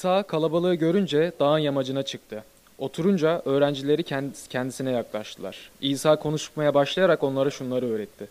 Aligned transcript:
İsa 0.00 0.22
kalabalığı 0.22 0.74
görünce 0.74 1.32
dağın 1.40 1.58
yamacına 1.58 2.02
çıktı. 2.02 2.44
Oturunca 2.78 3.42
öğrencileri 3.44 4.02
kend- 4.02 4.48
kendisine 4.48 4.90
yaklaştılar. 4.90 5.70
İsa 5.80 6.16
konuşmaya 6.16 6.74
başlayarak 6.74 7.22
onlara 7.22 7.50
şunları 7.50 7.86
öğretti. 7.90 8.28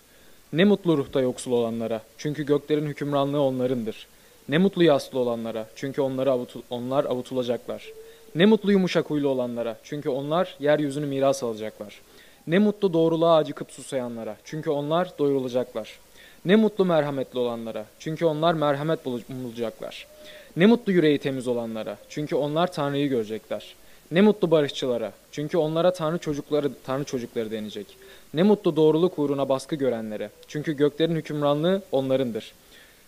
Ne 0.54 0.66
mutlu 0.66 0.98
ruhta 0.98 1.22
yoksul 1.22 1.52
olanlara, 1.52 2.02
çünkü 2.18 2.46
göklerin 2.46 2.86
hükümranlığı 2.86 3.42
onlarındır. 3.42 4.08
Ne 4.50 4.58
mutlu 4.58 4.84
yaslı 4.84 5.20
olanlara, 5.20 5.66
çünkü 5.76 6.02
onları 6.02 6.30
avutu- 6.30 6.62
onlar 6.70 7.06
avutulacaklar. 7.06 7.92
Ne 8.36 8.46
mutlu 8.46 8.72
yumuşak 8.72 9.10
huylu 9.10 9.28
olanlara, 9.30 9.78
çünkü 9.84 10.10
onlar 10.10 10.56
yeryüzünü 10.60 11.06
miras 11.06 11.44
alacaklar. 11.44 12.02
Ne 12.48 12.60
mutlu 12.60 12.94
doğruluğa 12.94 13.36
acıkıp 13.36 13.72
susayanlara, 13.72 14.38
çünkü 14.44 14.70
onlar 14.70 15.10
doyurulacaklar. 15.20 16.00
Ne 16.46 16.56
mutlu 16.56 16.86
merhametli 16.86 17.40
olanlara, 17.40 17.86
çünkü 18.00 18.26
onlar 18.26 18.54
merhamet 18.54 19.06
bul- 19.06 19.22
bulacaklar. 19.30 20.08
Ne 20.58 20.66
mutlu 20.66 20.92
yüreği 20.92 21.18
temiz 21.18 21.48
olanlara, 21.48 21.98
çünkü 22.10 22.36
onlar 22.36 22.72
Tanrı'yı 22.72 23.10
görecekler. 23.10 23.76
Ne 24.12 24.22
mutlu 24.22 24.52
barışçılara, 24.52 25.12
çünkü 25.32 25.58
onlara 25.58 25.94
Tanrı 25.94 26.18
çocukları 26.18 26.72
Tanrı 26.86 27.04
çocukları 27.04 27.52
denecek. 27.52 27.88
Ne 28.34 28.44
mutlu 28.44 28.76
doğruluk 28.76 29.20
uğruna 29.20 29.50
baskı 29.50 29.76
görenlere, 29.76 30.30
çünkü 30.48 30.78
göklerin 30.78 31.16
hükümranlığı 31.16 31.82
onlarındır. 31.92 32.54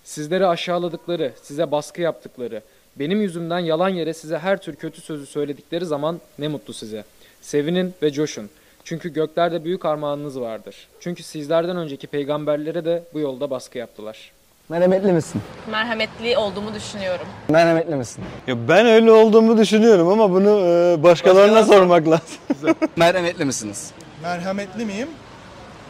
Sizleri 0.03 0.47
aşağıladıkları, 0.47 1.31
size 1.41 1.71
baskı 1.71 2.01
yaptıkları, 2.01 2.61
benim 2.95 3.21
yüzümden 3.21 3.59
yalan 3.59 3.89
yere 3.89 4.13
size 4.13 4.37
her 4.37 4.61
tür 4.61 4.75
kötü 4.75 5.01
sözü 5.01 5.25
söyledikleri 5.25 5.85
zaman 5.85 6.21
ne 6.39 6.47
mutlu 6.47 6.73
size. 6.73 7.03
Sevinin 7.41 7.93
ve 8.01 8.11
coşun. 8.11 8.49
Çünkü 8.83 9.13
göklerde 9.13 9.63
büyük 9.63 9.85
armağanınız 9.85 10.39
vardır. 10.39 10.87
Çünkü 10.99 11.23
sizlerden 11.23 11.77
önceki 11.77 12.07
peygamberlere 12.07 12.85
de 12.85 13.03
bu 13.13 13.19
yolda 13.19 13.49
baskı 13.49 13.77
yaptılar. 13.77 14.31
Merhametli 14.71 15.13
misin? 15.13 15.41
Merhametli 15.71 16.37
olduğumu 16.37 16.73
düşünüyorum. 16.73 17.25
Merhametli 17.49 17.95
misin? 17.95 18.23
Ya 18.47 18.67
ben 18.67 18.85
öyle 18.85 19.11
olduğumu 19.11 19.57
düşünüyorum 19.57 20.07
ama 20.07 20.31
bunu 20.31 20.59
e, 20.59 21.03
başkalarına 21.03 21.63
sormak 21.63 22.07
lazım. 22.07 22.37
Merhametli 22.95 23.45
misiniz? 23.45 23.91
Merhametli 24.21 24.85
miyim? 24.85 25.07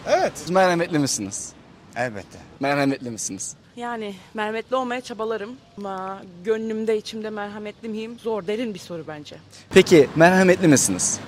Evet. 0.08 0.32
Siz 0.36 0.50
merhametli 0.50 1.00
misiniz? 1.00 1.54
Elbette. 1.96 2.38
Merhametli 2.60 3.10
misiniz? 3.10 3.56
Yani 3.76 4.16
merhametli 4.34 4.76
olmaya 4.76 5.02
çabalarım 5.02 5.52
ama 5.78 6.22
gönlümde 6.44 6.98
içimde 6.98 7.30
merhametli 7.30 7.90
miyim? 7.90 8.20
Zor 8.20 8.48
derin 8.48 8.74
bir 8.74 8.80
soru 8.80 9.04
bence. 9.08 9.36
Peki 9.70 10.10
merhametli 10.16 10.68
misiniz? 10.68 11.20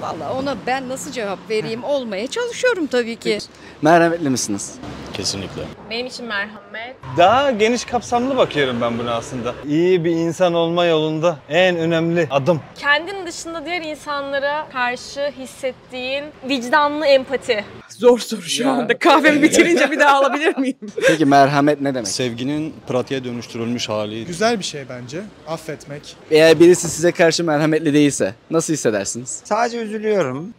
Vallahi 0.00 0.32
ona 0.32 0.56
ben 0.66 0.88
nasıl 0.88 1.12
cevap 1.12 1.38
vereyim? 1.50 1.84
Olmaya 1.84 2.26
çalışıyorum 2.26 2.86
tabii 2.86 3.16
ki. 3.16 3.38
Merhametli 3.82 4.30
misiniz? 4.30 4.74
Kesinlikle. 5.12 5.62
Benim 5.90 6.06
için 6.06 6.26
merhamet. 6.26 6.71
Daha 7.16 7.50
geniş 7.50 7.84
kapsamlı 7.84 8.36
bakıyorum 8.36 8.80
ben 8.80 8.98
buna 8.98 9.14
aslında. 9.14 9.54
İyi 9.68 10.04
bir 10.04 10.10
insan 10.10 10.54
olma 10.54 10.86
yolunda 10.86 11.38
en 11.48 11.76
önemli 11.76 12.26
adım. 12.30 12.60
Kendin 12.78 13.26
dışında 13.26 13.66
diğer 13.66 13.82
insanlara 13.82 14.68
karşı 14.72 15.32
hissettiğin 15.38 16.24
vicdanlı 16.48 17.06
empati. 17.06 17.64
Zor 17.88 18.18
soru 18.18 18.42
şu 18.42 18.70
anda. 18.70 18.98
Kahvemi 18.98 19.42
bitirince 19.42 19.90
bir 19.90 20.00
daha 20.00 20.18
alabilir 20.18 20.56
miyim? 20.56 20.76
Peki 21.06 21.24
merhamet 21.24 21.80
ne 21.80 21.94
demek? 21.94 22.08
Sevginin 22.08 22.74
pratiğe 22.88 23.24
dönüştürülmüş 23.24 23.88
hali. 23.88 24.24
Güzel 24.24 24.58
bir 24.58 24.64
şey 24.64 24.84
bence. 24.88 25.22
Affetmek. 25.48 26.16
Eğer 26.30 26.60
birisi 26.60 26.88
size 26.88 27.12
karşı 27.12 27.44
merhametli 27.44 27.94
değilse 27.94 28.34
nasıl 28.50 28.72
hissedersiniz? 28.72 29.40
Sadece 29.44 29.78
üzülüyorum. 29.78 30.54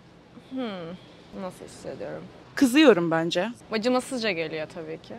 Nasıl 1.41 1.65
hissediyorum? 1.65 2.23
Kızıyorum 2.55 3.11
bence. 3.11 3.49
Acımasızca 3.71 4.31
geliyor 4.31 4.67
tabii 4.75 4.97
ki. 5.01 5.13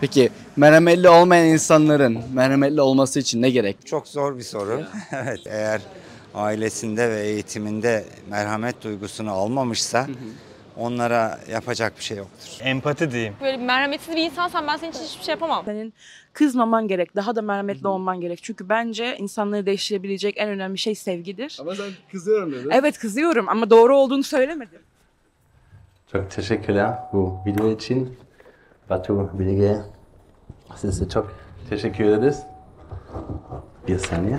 Peki 0.00 0.30
merhametli 0.56 1.08
olmayan 1.08 1.46
insanların 1.46 2.18
merhametli 2.34 2.80
olması 2.80 3.18
için 3.20 3.42
ne 3.42 3.50
gerek? 3.50 3.86
Çok 3.86 4.08
zor 4.08 4.36
bir 4.38 4.42
soru. 4.42 4.82
evet. 5.12 5.40
Eğer 5.46 5.80
ailesinde 6.34 7.10
ve 7.10 7.20
eğitiminde 7.20 8.04
merhamet 8.30 8.84
duygusunu 8.84 9.30
almamışsa 9.30 10.06
onlara 10.76 11.40
yapacak 11.50 11.98
bir 11.98 12.04
şey 12.04 12.16
yoktur. 12.16 12.58
Empati 12.60 13.10
diyeyim. 13.10 13.34
Böyle 13.40 13.56
merhametsiz 13.56 14.16
bir 14.16 14.22
insansan 14.22 14.66
ben 14.66 14.76
senin 14.76 14.92
için 14.92 15.04
hiçbir 15.04 15.24
şey 15.24 15.32
yapamam. 15.32 15.64
Senin 15.64 15.94
kızmaman 16.32 16.88
gerek. 16.88 17.16
Daha 17.16 17.36
da 17.36 17.42
merhametli 17.42 17.88
olman 17.88 18.20
gerek. 18.20 18.42
Çünkü 18.42 18.68
bence 18.68 19.16
insanları 19.16 19.66
değiştirebilecek 19.66 20.34
en 20.38 20.48
önemli 20.48 20.78
şey 20.78 20.94
sevgidir. 20.94 21.56
Ama 21.60 21.74
sen 21.74 21.86
kızıyorum 22.12 22.52
dedin. 22.52 22.70
Evet 22.72 22.98
kızıyorum 22.98 23.48
ama 23.48 23.70
doğru 23.70 23.96
olduğunu 23.96 24.22
söylemedim. 24.22 24.80
Çok 26.12 26.30
teşekkürler 26.30 26.94
bu 27.12 27.38
video 27.46 27.70
için. 27.70 28.16
Batu, 28.90 29.30
Bilge, 29.38 29.76
size 30.76 31.08
çok 31.08 31.34
teşekkür 31.70 32.04
ederiz. 32.04 32.42
Bir 33.88 33.98
saniye. 33.98 34.38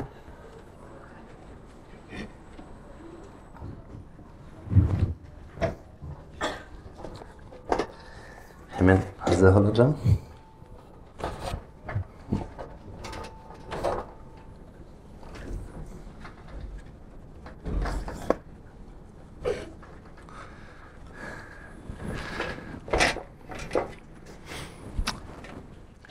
Hemen 8.70 9.00
hazır 9.20 9.56
olacağım. 9.56 9.98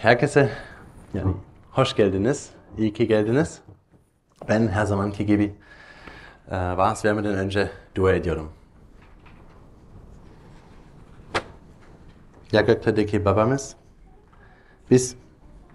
Herkese 0.08 0.50
yani 1.14 1.34
hoş 1.70 1.96
geldiniz. 1.96 2.50
İyi 2.78 2.92
ki 2.92 3.06
geldiniz. 3.06 3.60
Ben 4.48 4.69
her 4.69 4.84
zamanki 4.84 5.26
gibi 5.26 5.54
e, 6.50 6.56
vaaz 6.56 7.04
vermeden 7.04 7.34
önce 7.34 7.70
dua 7.94 8.12
ediyorum. 8.12 8.52
Ya 12.52 12.60
göklerdeki 12.60 13.24
babamız, 13.24 13.76
biz 14.91 15.16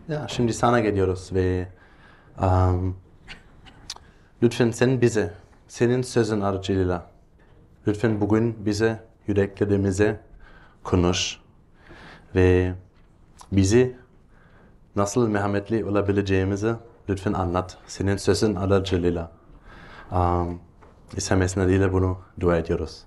ya 0.08 0.28
şimdi 0.28 0.54
sana 0.54 0.80
geliyoruz 0.80 1.30
ve 1.34 1.68
um, 2.42 2.98
lütfen 4.44 4.72
sen 4.72 5.02
bize, 5.02 5.34
senin 5.68 6.02
sözün 6.02 6.42
aracılığıyla 6.42 7.12
lütfen 7.88 8.22
bugün 8.22 8.66
bize 8.66 9.04
yüreklerimize 9.28 10.20
konuş 10.84 11.40
ve 12.36 12.74
bizi 13.52 14.03
nasıl 14.96 15.28
merhametli 15.28 15.86
olabileceğimizi 15.86 16.74
lütfen 17.10 17.34
anlat. 17.34 17.78
Senin 17.88 18.18
sözün 18.18 18.56
aracılığıyla. 18.56 19.32
Um, 20.12 20.60
İsa 21.18 21.36
adıyla 21.36 21.94
bunu 21.94 22.18
dua 22.40 22.58
ediyoruz. 22.58 23.04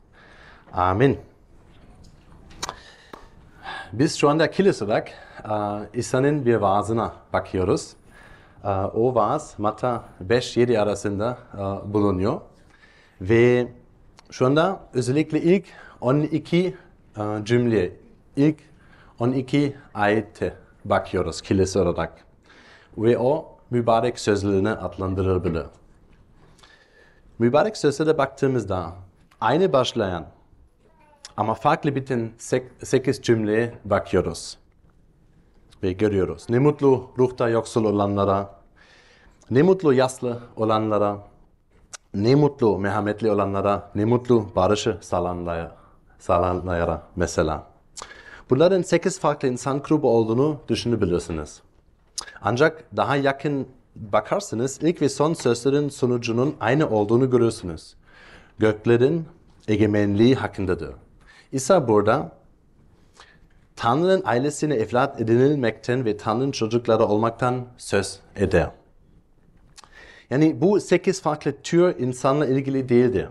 Amin. 0.73 1.19
Biz 3.93 4.17
şu 4.17 4.29
anda 4.29 4.51
kilis 4.51 4.83
olarak 4.83 5.13
uh, 5.45 5.81
İsa'nın 5.95 6.47
bir 6.47 6.55
vaazına 6.55 7.13
bakıyoruz. 7.33 7.93
Uh, 8.65 8.97
o 8.97 9.15
vaaz 9.15 9.55
Matta 9.59 10.05
5-7 10.29 10.79
arasında 10.79 11.39
uh, 11.55 11.95
bulunuyor. 11.95 12.41
Ve 13.21 13.69
şu 14.31 14.47
anda 14.47 14.81
özellikle 14.95 15.43
ilk 15.43 15.65
12 16.01 16.77
uh, 17.17 17.45
cümle, 17.45 17.93
ilk 18.37 18.59
12 19.19 19.77
ayete 19.95 20.55
bakıyoruz 20.91 21.41
kilis 21.41 21.77
olarak. 21.77 22.25
Ve 22.99 23.19
o 23.19 23.59
mübarek 23.71 24.19
sözlerine 24.19 24.71
adlandırılabilir. 24.71 25.67
Mübarek 27.39 27.77
sözlere 27.77 28.19
baktığımızda 28.19 28.93
aynı 29.41 29.73
başlayan 29.73 30.27
ama 31.37 31.55
farklı 31.55 31.95
biten 31.95 32.31
8 32.83 33.23
cümleye 33.23 33.75
bakıyoruz. 33.85 34.59
Ve 35.83 35.93
görüyoruz. 35.93 36.47
Ne 36.49 36.59
mutlu 36.59 37.11
ruhta 37.19 37.49
yoksul 37.49 37.85
olanlara, 37.85 38.61
ne 39.51 39.63
mutlu 39.63 39.95
yaslı 39.95 40.41
olanlara, 40.57 41.19
ne 42.15 42.35
mutlu 42.35 42.79
merhametli 42.79 43.31
olanlara, 43.31 43.91
ne 43.95 44.05
mutlu 44.05 44.57
barışı 44.57 44.99
sağlanlara, 45.01 45.77
sağlanlara 46.19 47.03
mesela. 47.17 47.76
Bunların 48.51 48.83
8 48.83 49.21
farklı 49.21 49.49
insan 49.49 49.83
grubu 49.83 50.11
olduğunu 50.11 50.61
düşünebilirsiniz. 50.69 51.63
Ancak 52.43 52.97
daha 52.97 53.17
yakın 53.17 53.69
bakarsanız 53.97 54.79
ilk 54.83 55.03
ve 55.03 55.09
son 55.09 55.35
sözlerin 55.35 55.89
sonucunun 55.89 56.57
aynı 56.61 56.91
olduğunu 56.91 57.31
görürsünüz. 57.31 57.95
Göklerin 58.59 59.27
egemenliği 59.69 60.35
hakkındadır. 60.35 60.95
İsa 61.53 61.89
burada 61.89 62.33
Tanrı'nın 63.77 64.23
ailesine 64.25 64.75
evlat 64.75 65.21
edinilmekten 65.21 66.05
ve 66.05 66.17
Tanrı'nın 66.17 66.51
çocukları 66.51 67.05
olmaktan 67.05 67.67
söz 67.77 68.21
eder. 68.37 68.71
Yani 70.31 70.61
bu 70.61 70.81
sekiz 70.81 71.23
farklı 71.23 71.53
tür 71.63 71.99
insanla 71.99 72.47
ilgili 72.47 72.89
değildir. 72.89 73.29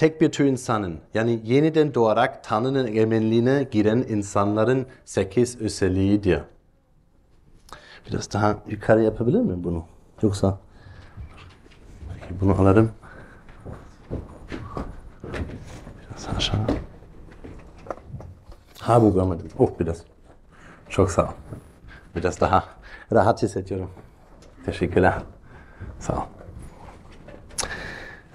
Tek 0.00 0.20
bir 0.20 0.32
tür 0.32 0.44
insanın, 0.44 1.00
yani 1.14 1.40
yeniden 1.44 1.94
doğarak 1.94 2.44
Tanrı'nın 2.44 2.86
egemenliğine 2.86 3.62
giren 3.70 4.04
insanların 4.08 4.86
sekiz 5.04 5.60
özelliğidir. 5.60 6.40
Biraz 8.06 8.32
daha 8.32 8.58
yukarı 8.66 9.02
yapabilir 9.02 9.40
miyim 9.40 9.64
bunu? 9.64 9.84
Yoksa 10.22 10.58
bunu 12.40 12.60
alırım. 12.60 12.92
Biraz 16.10 16.28
aşağı. 16.36 16.60
Ha 18.78 19.02
bu 19.02 19.14
görmedim. 19.14 19.48
Oh 19.58 19.70
biraz. 19.80 20.04
Çok 20.88 21.10
sağ 21.10 21.22
ol. 21.22 21.32
Biraz 22.16 22.40
daha 22.40 22.64
rahat 23.12 23.42
hissediyorum. 23.42 23.90
Teşekkürler. 24.66 25.22
Sağ 25.98 26.12
ol. 26.12 26.22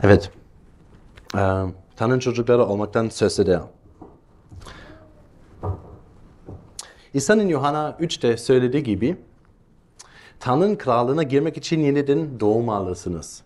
Evet. 0.04 0.32
Ee, 1.36 1.66
Tanrı'nın 1.96 2.20
çocukları 2.20 2.66
olmaktan 2.66 3.10
söz 3.10 3.40
eder. 3.40 3.60
İsa'nın 7.14 7.48
Yuhanna 7.48 7.98
3'te 8.00 8.38
söylediği 8.38 8.84
gibi 8.84 9.18
Tanrı'nın 10.40 10.76
krallığına 10.76 11.24
girmek 11.24 11.58
için 11.58 11.80
yeniden 11.80 12.40
doğmalısınız. 12.40 13.44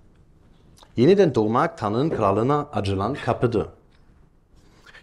Yeniden 0.97 1.35
doğmak 1.35 1.77
Tanrı'nın 1.77 2.09
krallığına 2.09 2.67
açılan 2.73 3.13
kapıdır. 3.13 3.67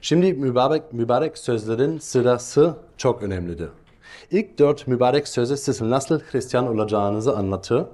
Şimdi 0.00 0.32
mübarek, 0.32 0.92
mübarek 0.92 1.38
sözlerin 1.38 1.98
sırası 1.98 2.74
çok 2.96 3.22
önemlidir. 3.22 3.68
İlk 4.30 4.58
dört 4.58 4.86
mübarek 4.86 5.28
sözü 5.28 5.56
sizin 5.56 5.90
nasıl 5.90 6.20
Hristiyan 6.20 6.66
olacağınızı 6.66 7.36
anlatır. 7.36 7.84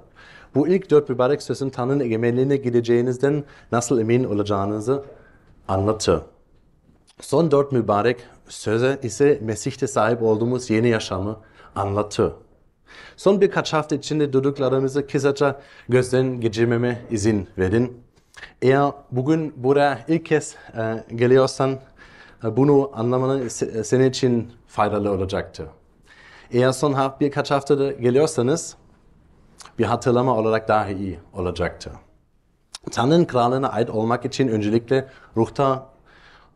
Bu 0.55 0.67
ilk 0.67 0.89
dört 0.91 1.09
mübarek 1.09 1.41
sözün 1.43 1.69
Tanrı'nın 1.69 1.99
egemenliğine 1.99 2.57
gideceğinizden 2.57 3.43
nasıl 3.71 3.99
emin 3.99 4.23
olacağınızı 4.23 5.03
anlatır. 5.67 6.21
Son 7.21 7.51
dört 7.51 7.71
mübarek 7.71 8.17
söze 8.47 8.99
ise 9.03 9.39
Mesih'te 9.41 9.87
sahip 9.87 10.21
olduğumuz 10.23 10.69
yeni 10.69 10.89
yaşamı 10.89 11.37
anlatır. 11.75 12.33
Son 13.17 13.41
birkaç 13.41 13.73
hafta 13.73 13.95
içinde 13.95 14.33
duyduklarımızı 14.33 15.07
kısaca 15.07 15.61
gözden 15.89 16.41
geçirmeme 16.41 17.01
izin 17.11 17.47
verin. 17.57 18.03
Eğer 18.61 18.91
bugün 19.11 19.53
buraya 19.63 19.99
ilk 20.07 20.25
kez 20.25 20.55
e, 20.77 21.03
geliyorsan 21.15 21.79
e, 22.43 22.57
bunu 22.57 22.91
anlamanın 22.93 23.47
se- 23.47 23.83
senin 23.83 24.09
için 24.09 24.51
faydalı 24.67 25.11
olacaktır. 25.11 25.67
Eğer 26.51 26.71
son 26.71 26.95
birkaç 27.19 27.51
haftada 27.51 27.91
geliyorsanız 27.91 28.75
bir 29.79 29.85
hatırlama 29.85 30.37
olarak 30.37 30.67
daha 30.67 30.89
iyi 30.89 31.19
olacaktır. 31.33 31.93
Tanrı'nın 32.91 33.25
krallığına 33.25 33.69
ait 33.69 33.89
olmak 33.89 34.25
için 34.25 34.47
öncelikle 34.47 35.09
ruhta 35.37 35.89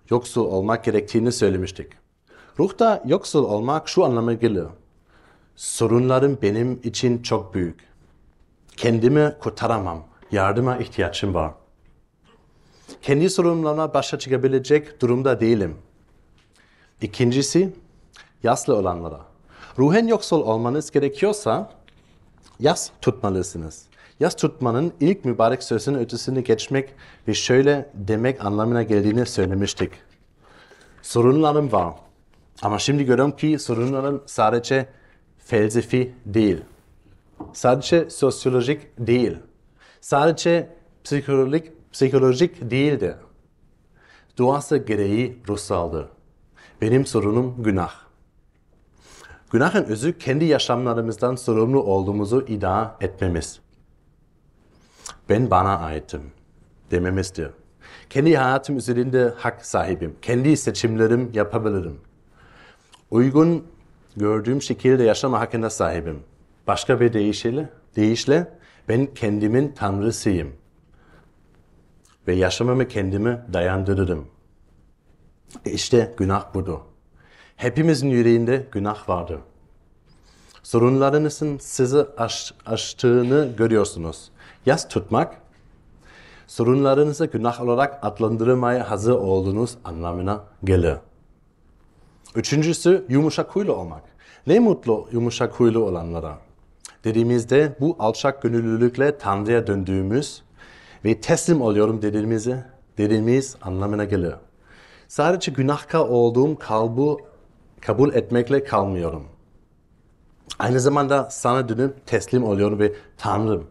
yoksul 0.09 0.45
olmak 0.45 0.83
gerektiğini 0.83 1.31
söylemiştik. 1.31 1.91
Ruhta 2.59 3.03
yoksul 3.05 3.43
olmak 3.43 3.89
şu 3.89 4.05
anlama 4.05 4.33
gelir. 4.33 4.65
Sorunlarım 5.55 6.37
benim 6.41 6.79
için 6.83 7.21
çok 7.21 7.53
büyük. 7.53 7.87
Kendimi 8.77 9.35
kurtaramam. 9.39 10.03
Yardıma 10.31 10.77
ihtiyacım 10.77 11.33
var. 11.33 11.51
Kendi 13.01 13.29
sorunlarıma 13.29 13.93
başa 13.93 14.19
çıkabilecek 14.19 15.01
durumda 15.01 15.39
değilim. 15.39 15.77
İkincisi, 17.01 17.73
yaşlı 18.43 18.75
olanlara. 18.75 19.19
Ruhen 19.77 20.07
yoksul 20.07 20.41
olmanız 20.41 20.91
gerekiyorsa 20.91 21.76
yas 22.59 22.89
tutmalısınız. 23.01 23.85
Yas 24.19 24.35
tutmanın 24.35 24.93
ilk 24.99 25.25
mübarek 25.25 25.63
sözünün 25.63 25.99
ötesini 25.99 26.43
geçmek 26.43 26.89
ve 27.27 27.33
şöyle 27.33 27.89
demek 27.93 28.45
anlamına 28.45 28.83
geldiğini 28.83 29.25
söylemiştik. 29.25 29.91
Sorunlarım 31.01 31.71
var. 31.71 31.93
Ama 32.61 32.79
şimdi 32.79 33.05
görüyorum 33.05 33.35
ki 33.35 33.59
sorunlarım 33.59 34.23
sadece 34.25 34.89
felsefi 35.37 36.13
değil. 36.25 36.61
Sadece 37.53 38.09
sosyolojik 38.09 38.81
değil. 38.99 39.37
Sadece 40.01 40.69
psikolojik, 41.03 41.91
psikolojik 41.91 42.71
değildir. 42.71 43.15
Duası 44.37 44.77
gereği 44.77 45.41
ruhsaldır. 45.47 46.05
Benim 46.81 47.05
sorunum 47.05 47.63
günah. 47.63 48.06
Günahın 49.51 49.83
özü 49.83 50.17
kendi 50.17 50.45
yaşamlarımızdan 50.45 51.35
sorumlu 51.35 51.83
olduğumuzu 51.83 52.45
iddia 52.47 52.95
etmemiz. 53.01 53.59
Ben 55.29 55.51
bana 55.51 55.79
aitim 55.79 56.21
dememizdir. 56.91 57.49
Kendi 58.09 58.37
hayatım 58.37 58.77
üzerinde 58.77 59.33
hak 59.37 59.65
sahibim. 59.65 60.15
Kendi 60.21 60.57
seçimlerim 60.57 61.31
yapabilirim. 61.33 61.99
Uygun 63.11 63.67
gördüğüm 64.17 64.61
şekilde 64.61 65.03
yaşama 65.03 65.39
hakkında 65.39 65.69
sahibim. 65.69 66.19
Başka 66.67 66.99
bir 66.99 67.13
deyişle, 67.13 67.69
deyişle 67.95 68.51
ben 68.89 69.13
kendimin 69.13 69.71
tanrısıyım. 69.71 70.53
Ve 72.27 72.33
yaşamamı 72.33 72.87
kendime 72.87 73.45
dayandırırım. 73.53 74.27
İşte 75.65 76.13
günah 76.17 76.53
budur. 76.53 76.79
Hepimizin 77.57 78.09
yüreğinde 78.09 78.65
günah 78.71 79.09
vardır. 79.09 79.39
Sorunlarınızın 80.63 81.57
sizi 81.57 82.05
aş, 82.17 82.53
aştığını 82.65 83.49
görüyorsunuz. 83.57 84.29
Yas 84.65 84.87
tutmak, 84.87 85.41
sorunlarınızı 86.47 87.25
günah 87.25 87.61
olarak 87.61 87.99
adlandırmaya 88.01 88.91
hazır 88.91 89.11
olduğunuz 89.11 89.77
anlamına 89.83 90.43
gelir. 90.63 90.95
Üçüncüsü 92.35 93.05
yumuşak 93.09 93.55
huylu 93.55 93.73
olmak. 93.73 94.03
Ne 94.47 94.59
mutlu 94.59 95.07
yumuşak 95.11 95.53
huylu 95.53 95.83
olanlara. 95.83 96.37
Dediğimizde 97.03 97.75
bu 97.79 97.95
alçak 97.99 98.41
gönüllülükle 98.41 99.17
Tanrı'ya 99.17 99.67
döndüğümüz 99.67 100.41
ve 101.05 101.21
teslim 101.21 101.61
oluyorum 101.61 102.01
dediğimizi, 102.01 102.63
dediğimiz 102.97 103.55
anlamına 103.61 104.05
gelir. 104.05 104.33
Sadece 105.07 105.51
günahkar 105.51 105.99
olduğum 105.99 106.57
kalbu 106.59 107.26
kabul 107.81 108.13
etmekle 108.13 108.63
kalmıyorum. 108.63 109.27
Aynı 110.59 110.79
zamanda 110.79 111.29
sana 111.31 111.69
dönüp 111.69 112.07
teslim 112.07 112.43
oluyorum 112.43 112.79
ve 112.79 112.93
Tanrım 113.17 113.67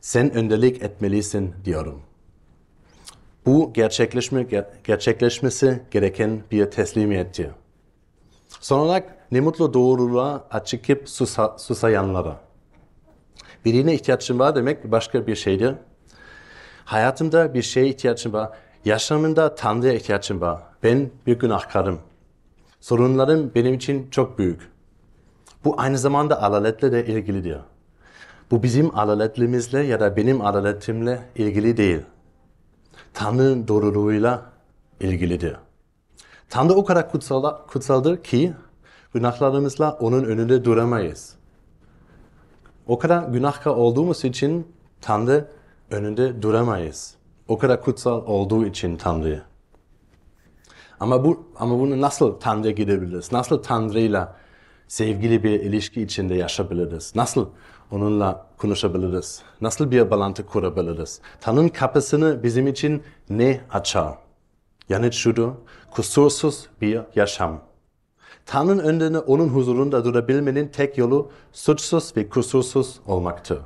sen 0.00 0.34
öndelik 0.34 0.82
etmelisin 0.82 1.54
diyorum. 1.64 2.02
Bu 3.46 3.72
gerçekleşme, 3.72 4.46
gerçekleşmesi 4.84 5.82
gereken 5.90 6.42
bir 6.50 6.70
teslimiyettir. 6.70 7.48
Son 8.60 8.78
olarak 8.78 9.32
ne 9.32 9.40
mutlu 9.40 9.74
doğruluğa 9.74 10.44
açıkıp 10.50 11.08
susa, 11.08 11.58
susayanlara. 11.58 12.40
Birine 13.64 13.94
ihtiyacım 13.94 14.38
var 14.38 14.54
demek 14.54 14.92
başka 14.92 15.26
bir 15.26 15.36
şeydir. 15.36 15.74
Hayatımda 16.84 17.54
bir 17.54 17.62
şeye 17.62 17.88
ihtiyacım 17.88 18.32
var. 18.32 18.50
Yaşamımda 18.84 19.54
Tanrı'ya 19.54 19.92
ihtiyacım 19.92 20.40
var. 20.40 20.62
Ben 20.82 21.10
bir 21.26 21.38
günahkarım. 21.38 21.98
Sorunlarım 22.86 23.50
benim 23.54 23.74
için 23.74 24.08
çok 24.10 24.38
büyük. 24.38 24.70
Bu 25.64 25.74
aynı 25.80 25.98
zamanda 25.98 26.42
adaletle 26.42 26.92
de 26.92 27.06
ilgilidir. 27.06 27.58
Bu 28.50 28.62
bizim 28.62 28.98
adaletlimizle 28.98 29.80
ya 29.80 30.00
da 30.00 30.16
benim 30.16 30.46
adaletimle 30.46 31.22
ilgili 31.36 31.76
değil. 31.76 32.00
Tanrı'nın 33.14 33.68
doğruluğuyla 33.68 34.52
ilgilidir. 35.00 35.56
Tanrı 36.50 36.74
o 36.74 36.84
kadar 36.84 37.10
kutsal, 37.10 37.66
kutsaldır 37.66 38.22
ki 38.22 38.54
günahlarımızla 39.14 39.92
onun 39.92 40.24
önünde 40.24 40.64
duramayız. 40.64 41.34
O 42.86 42.98
kadar 42.98 43.28
günahkar 43.28 43.70
olduğumuz 43.70 44.24
için 44.24 44.66
Tanrı 45.00 45.48
önünde 45.90 46.42
duramayız. 46.42 47.14
O 47.48 47.58
kadar 47.58 47.82
kutsal 47.82 48.26
olduğu 48.26 48.66
için 48.66 48.96
Tanrı. 48.96 49.42
Ama 51.00 51.24
bu 51.24 51.46
ama 51.56 51.78
bunu 51.78 52.00
nasıl 52.00 52.40
Tanrı'ya 52.40 52.72
gidebiliriz? 52.72 53.32
Nasıl 53.32 53.62
Tanrı'yla 53.62 54.36
sevgili 54.88 55.42
bir 55.42 55.60
ilişki 55.60 56.02
içinde 56.02 56.34
yaşayabiliriz? 56.34 57.12
Nasıl 57.16 57.48
onunla 57.90 58.46
konuşabiliriz? 58.58 59.42
Nasıl 59.60 59.90
bir 59.90 60.10
bağlantı 60.10 60.46
kurabiliriz? 60.46 61.20
Tanrı'nın 61.40 61.68
kapısını 61.68 62.42
bizim 62.42 62.66
için 62.66 63.02
ne 63.30 63.60
açar? 63.70 64.14
Yani 64.88 65.12
şudur, 65.12 65.52
kusursuz 65.90 66.66
bir 66.80 67.00
yaşam. 67.14 67.60
Tanrı'nın 68.46 68.78
önünde 68.78 69.18
onun 69.18 69.48
huzurunda 69.48 70.04
durabilmenin 70.04 70.68
tek 70.68 70.98
yolu 70.98 71.30
suçsuz 71.52 72.16
ve 72.16 72.28
kusursuz 72.28 73.00
olmaktır. 73.06 73.58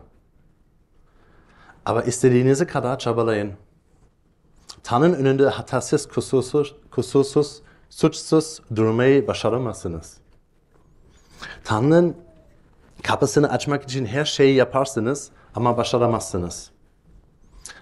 Ama 1.84 2.02
istediğinizi 2.02 2.66
kadar 2.66 2.99
çabalayın. 2.99 3.52
Tanrı'nın 4.82 5.14
önünde 5.14 5.48
hatasız, 5.48 6.08
kusursuz, 6.08 6.74
kusursuz, 6.90 7.62
suçsuz 7.90 8.60
durmayı 8.76 9.26
başaramazsınız. 9.26 10.16
Tanrı'nın 11.64 12.16
kapısını 13.02 13.50
açmak 13.50 13.82
için 13.82 14.06
her 14.06 14.24
şeyi 14.24 14.54
yaparsınız 14.54 15.30
ama 15.54 15.76
başaramazsınız. 15.76 16.70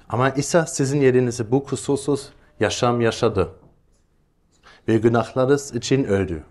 Ama 0.09 0.31
İsa 0.31 0.67
sizin 0.67 1.01
yerinize 1.01 1.51
bu 1.51 1.65
kusursuz 1.65 2.29
yaşam 2.61 3.01
yaşadı. 3.01 3.49
Ve 4.89 4.97
günahlarınız 4.97 5.75
için 5.75 6.05
öldü. 6.05 6.45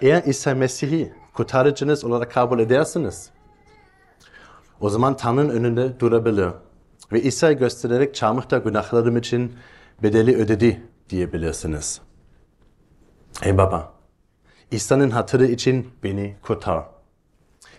Eğer 0.00 0.22
İsa 0.24 0.54
Mesih'i 0.54 1.12
kurtarıcınız 1.34 2.04
olarak 2.04 2.32
kabul 2.32 2.58
edersiniz. 2.58 3.30
O 4.80 4.90
zaman 4.90 5.16
Tanrı'nın 5.16 5.50
önünde 5.50 6.00
durabilir. 6.00 6.48
Ve 7.12 7.22
İsa'yı 7.22 7.58
göstererek 7.58 8.14
çarmıhta 8.14 8.58
günahlarım 8.58 9.16
için 9.16 9.56
bedeli 10.02 10.36
ödedi 10.36 10.82
diyebilirsiniz. 11.10 12.00
Ey 13.42 13.58
baba, 13.58 13.92
İsa'nın 14.70 15.10
hatırı 15.10 15.46
için 15.46 15.90
beni 16.02 16.36
kurtar. 16.42 16.84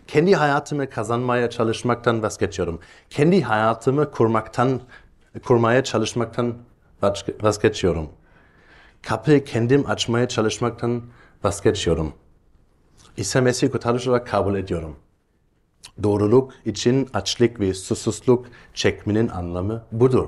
Kendi 0.08 0.36
hayatımı 0.36 0.90
kazanmaya 0.90 1.50
çalışmaktan 1.50 2.24
vazgeçiyorum. 2.24 2.80
Kendi 3.10 3.42
hayatımı 3.42 4.12
kurmaktan, 4.12 4.82
kurmaya 5.46 5.84
çalışmaktan 5.84 6.58
vazge- 7.02 7.44
vazgeçiyorum. 7.44 8.10
Kapıyı 9.08 9.44
kendim 9.44 9.90
açmaya 9.90 10.28
çalışmaktan 10.28 11.04
vazgeçiyorum. 11.44 12.14
İsa 13.18 13.42
Mesih 13.42 13.72
kurtarıcı 13.72 14.12
olarak 14.12 14.28
kabul 14.28 14.56
ediyorum. 14.56 14.96
Doğruluk 16.04 16.54
için 16.66 17.10
açlık 17.14 17.60
ve 17.60 17.74
susuzluk 17.74 18.46
çekmenin 18.74 19.28
anlamı 19.28 19.84
budur. 19.92 20.28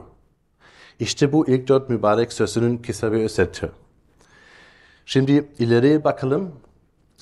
İşte 1.00 1.34
bu 1.34 1.48
ilk 1.48 1.68
dört 1.68 1.90
mübarek 1.90 2.34
sözünün 2.34 2.78
kısa 2.78 3.12
bir 3.12 3.18
özeti. 3.18 3.72
Şimdi 5.06 5.52
ileriye 5.60 6.04
bakalım 6.04 6.52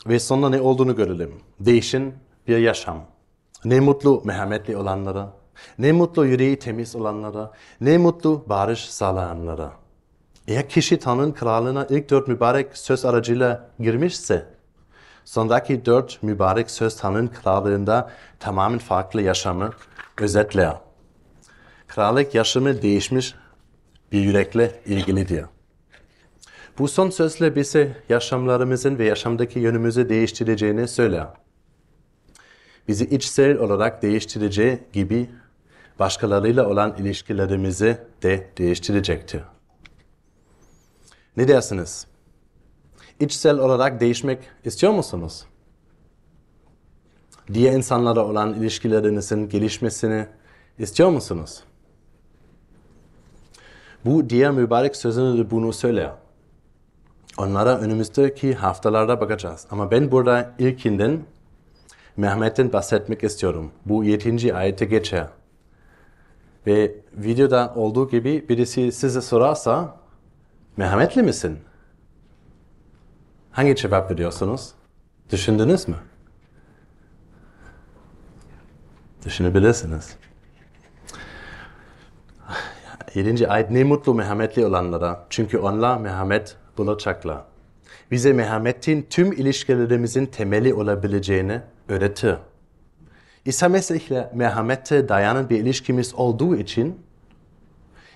ve 0.07 0.19
sonra 0.19 0.49
ne 0.49 0.61
olduğunu 0.61 0.95
görelim. 0.95 1.31
Değişin 1.59 2.13
bir 2.47 2.57
yaşam. 2.57 3.05
Ne 3.65 3.79
mutlu 3.79 4.21
merhametli 4.25 4.77
olanlara, 4.77 5.33
ne 5.79 5.91
mutlu 5.91 6.25
yüreği 6.25 6.59
temiz 6.59 6.95
olanlara, 6.95 7.51
ne 7.81 7.97
mutlu 7.97 8.45
barış 8.49 8.89
sağlayanlara. 8.89 9.71
Eğer 10.47 10.69
kişi 10.69 10.99
Tanrı'nın 10.99 11.31
kralına 11.31 11.85
ilk 11.89 12.09
dört 12.09 12.27
mübarek 12.27 12.77
söz 12.77 13.05
aracıyla 13.05 13.69
girmişse, 13.79 14.45
sondaki 15.27 15.85
dört 15.85 16.23
mübarek 16.23 16.71
söz 16.71 16.95
Tanrı'nın 16.95 17.27
krallığında 17.27 18.11
tamamen 18.39 18.79
farklı 18.79 19.21
yaşamı 19.21 19.71
özetler. 20.21 20.73
Krallık 21.87 22.35
yaşamı 22.35 22.81
değişmiş 22.81 23.35
bir 24.11 24.19
yürekle 24.19 24.81
ilgilidir. 24.85 25.45
Bu 26.77 26.87
son 26.87 27.09
sözle 27.09 27.55
bize 27.55 27.97
yaşamlarımızın 28.09 28.97
ve 28.97 29.05
yaşamdaki 29.05 29.59
yönümüzü 29.59 30.09
değiştireceğini 30.09 30.87
söyler. 30.87 31.27
Bizi 32.87 33.05
içsel 33.05 33.57
olarak 33.57 34.01
değiştireceği 34.01 34.79
gibi 34.93 35.29
başkalarıyla 35.99 36.69
olan 36.69 36.95
ilişkilerimizi 36.97 37.97
de 38.23 38.49
değiştirecektir. 38.57 39.41
Ne 41.37 41.47
dersiniz? 41.47 42.07
İçsel 43.19 43.59
olarak 43.59 43.99
değişmek 43.99 44.39
istiyor 44.65 44.93
musunuz? 44.93 45.45
Diğer 47.53 47.73
insanlarla 47.73 48.25
olan 48.25 48.53
ilişkilerinizin 48.53 49.49
gelişmesini 49.49 50.27
istiyor 50.79 51.09
musunuz? 51.09 51.63
Bu 54.05 54.29
diğer 54.29 54.51
mübarek 54.51 54.95
sözünü 54.95 55.37
de 55.37 55.51
bunu 55.51 55.73
söyler. 55.73 56.11
Onlara 57.37 57.79
önümüzdeki 57.79 58.53
haftalarda 58.55 59.21
bakacağız. 59.21 59.67
Ama 59.71 59.91
ben 59.91 60.11
burada 60.11 60.53
ilkinden 60.59 61.19
Mehmet'ten 62.17 62.73
bahsetmek 62.73 63.23
istiyorum. 63.23 63.71
Bu 63.85 64.03
7. 64.03 64.53
ayete 64.53 64.85
geçer. 64.85 65.27
Ve 66.67 66.95
videoda 67.13 67.73
olduğu 67.75 68.09
gibi 68.09 68.49
birisi 68.49 68.91
size 68.91 69.21
sorarsa 69.21 69.97
Mehmetli 70.77 71.23
misin? 71.23 71.59
Hangi 73.57 73.75
cevap 73.75 74.11
veriyorsunuz? 74.11 74.71
Düşündünüz 75.31 75.87
mü? 75.87 75.95
Düşünebilirsiniz. 79.25 80.15
7. 83.15 83.47
ayet 83.47 83.71
ne 83.71 83.83
mutlu 83.83 84.13
merhametli 84.13 84.65
olanlara. 84.65 85.25
Çünkü 85.29 85.57
onlar 85.57 85.97
merhamet 85.97 86.55
bulacaklar. 86.77 87.41
Bize 88.11 88.33
merhametin 88.33 89.07
tüm 89.09 89.31
ilişkilerimizin 89.31 90.25
temeli 90.25 90.73
olabileceğini 90.73 91.61
öğretir. 91.89 92.35
İsa 93.45 93.69
Mesih'le 93.69 94.33
merhamette 94.33 95.09
dayanan 95.09 95.49
bir 95.49 95.59
ilişkimiz 95.59 96.15
olduğu 96.15 96.55
için 96.55 97.01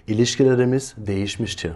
ilişkilerimiz 0.08 0.94
değişmiştir. 0.98 1.72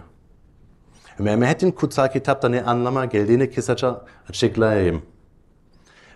Merhametin 1.18 1.70
kutsal 1.70 2.08
kitapta 2.08 2.48
ne 2.48 2.62
anlama 2.62 3.04
geldiğini 3.04 3.50
kısaca 3.50 4.00
açıklayayım. 4.28 5.02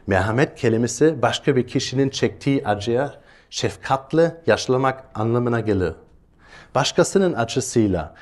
Merhamet 0.06 0.54
kelimesi 0.54 1.22
başka 1.22 1.56
bir 1.56 1.66
kişinin 1.66 2.10
çektiği 2.10 2.66
acıya 2.66 3.14
şefkatle 3.50 4.36
yaşlamak 4.46 5.04
anlamına 5.14 5.60
gelir. 5.60 5.92
Başkasının 6.74 7.32
acısıyla 7.32 8.14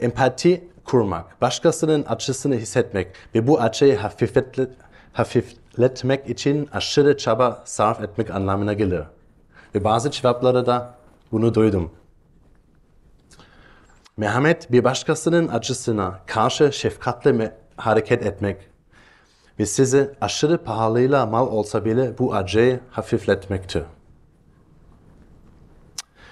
empati 0.00 0.68
kurmak, 0.84 1.40
başkasının 1.40 2.04
acısını 2.08 2.54
hissetmek 2.54 3.08
ve 3.34 3.46
bu 3.46 3.60
acıyı 3.60 3.96
hafifletle, 3.96 4.66
hafifletmek 5.12 6.30
için 6.30 6.68
aşırı 6.72 7.16
çaba 7.16 7.62
sarf 7.64 8.00
etmek 8.00 8.30
anlamına 8.30 8.72
gelir. 8.72 9.02
Ve 9.74 9.84
bazı 9.84 10.10
cevaplarda 10.10 10.66
da 10.66 10.94
bunu 11.32 11.54
duydum. 11.54 11.90
Merhamet 14.16 14.72
bir 14.72 14.84
başkasının 14.84 15.48
acısına 15.48 16.20
karşı 16.26 16.72
şefkatle 16.72 17.56
hareket 17.76 18.26
etmek 18.26 18.56
ve 19.58 19.66
size 19.66 20.14
aşırı 20.20 20.64
pahalıyla 20.64 21.26
mal 21.26 21.46
olsa 21.46 21.84
bile 21.84 22.18
bu 22.18 22.34
acıyı 22.34 22.80
hafifletmektir. 22.90 23.82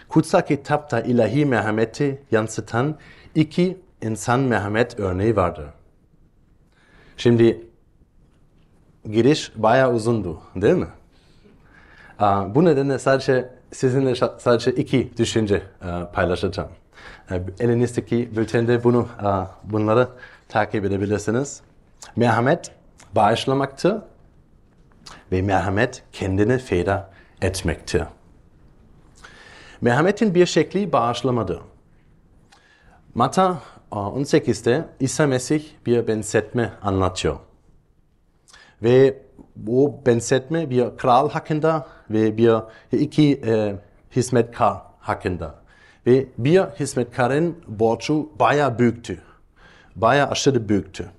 Kutsal 0.09 0.41
kitapta 0.41 1.01
ilahi 1.01 1.47
merhameti 1.47 2.23
yansıtan 2.31 2.99
iki 3.35 3.81
insan 4.03 4.41
merhamet 4.41 5.01
örneği 5.01 5.37
vardır. 5.37 5.67
Şimdi 7.17 7.67
giriş 9.11 9.53
bayağı 9.57 9.93
uzundu 9.93 10.41
değil 10.57 10.75
mi? 10.75 10.89
Bu 12.55 12.65
nedenle 12.65 12.99
sadece 12.99 13.51
sizinle 13.73 14.15
sadece 14.39 14.73
iki 14.73 15.17
düşünce 15.17 15.63
paylaşacağım. 16.13 16.71
Elinizdeki 17.61 18.37
bültende 18.37 18.85
bunu 18.85 19.09
bunları 19.65 20.09
takip 20.49 20.85
edebilirsiniz. 20.85 21.61
Merhamet 22.17 22.71
bağışlamaktır 23.15 23.97
ve 25.33 25.43
merhamet 25.43 26.03
kendini 26.13 26.59
feda 26.59 27.11
etmektir. 27.43 28.03
Merhametin 29.81 30.35
bir 30.35 30.47
şekli 30.47 30.93
bağışlamadır. 30.93 31.61
Mata 33.15 33.59
18'de 33.91 34.85
İsa 35.01 35.27
Mesih 35.27 35.65
bir 35.87 36.07
benzetme 36.07 36.73
anlatıyor. 36.83 37.37
Ve 38.83 39.23
bu 39.57 40.01
benzetme 40.07 40.71
bir 40.71 40.97
kral 40.97 41.31
hakkında 41.31 41.87
ve 42.11 42.37
bir 42.37 42.53
iki 42.93 43.41
e, 43.47 43.75
hizmetkar 44.17 44.77
hakkında. 45.01 45.62
Ve 46.07 46.27
bir 46.39 46.61
hizmetkarın 46.61 47.57
borcu 47.69 48.29
bayağı 48.39 48.79
büyüktü. 48.79 49.23
Bayağı 49.97 50.29
aşırı 50.29 50.69
büyüktü. 50.69 51.11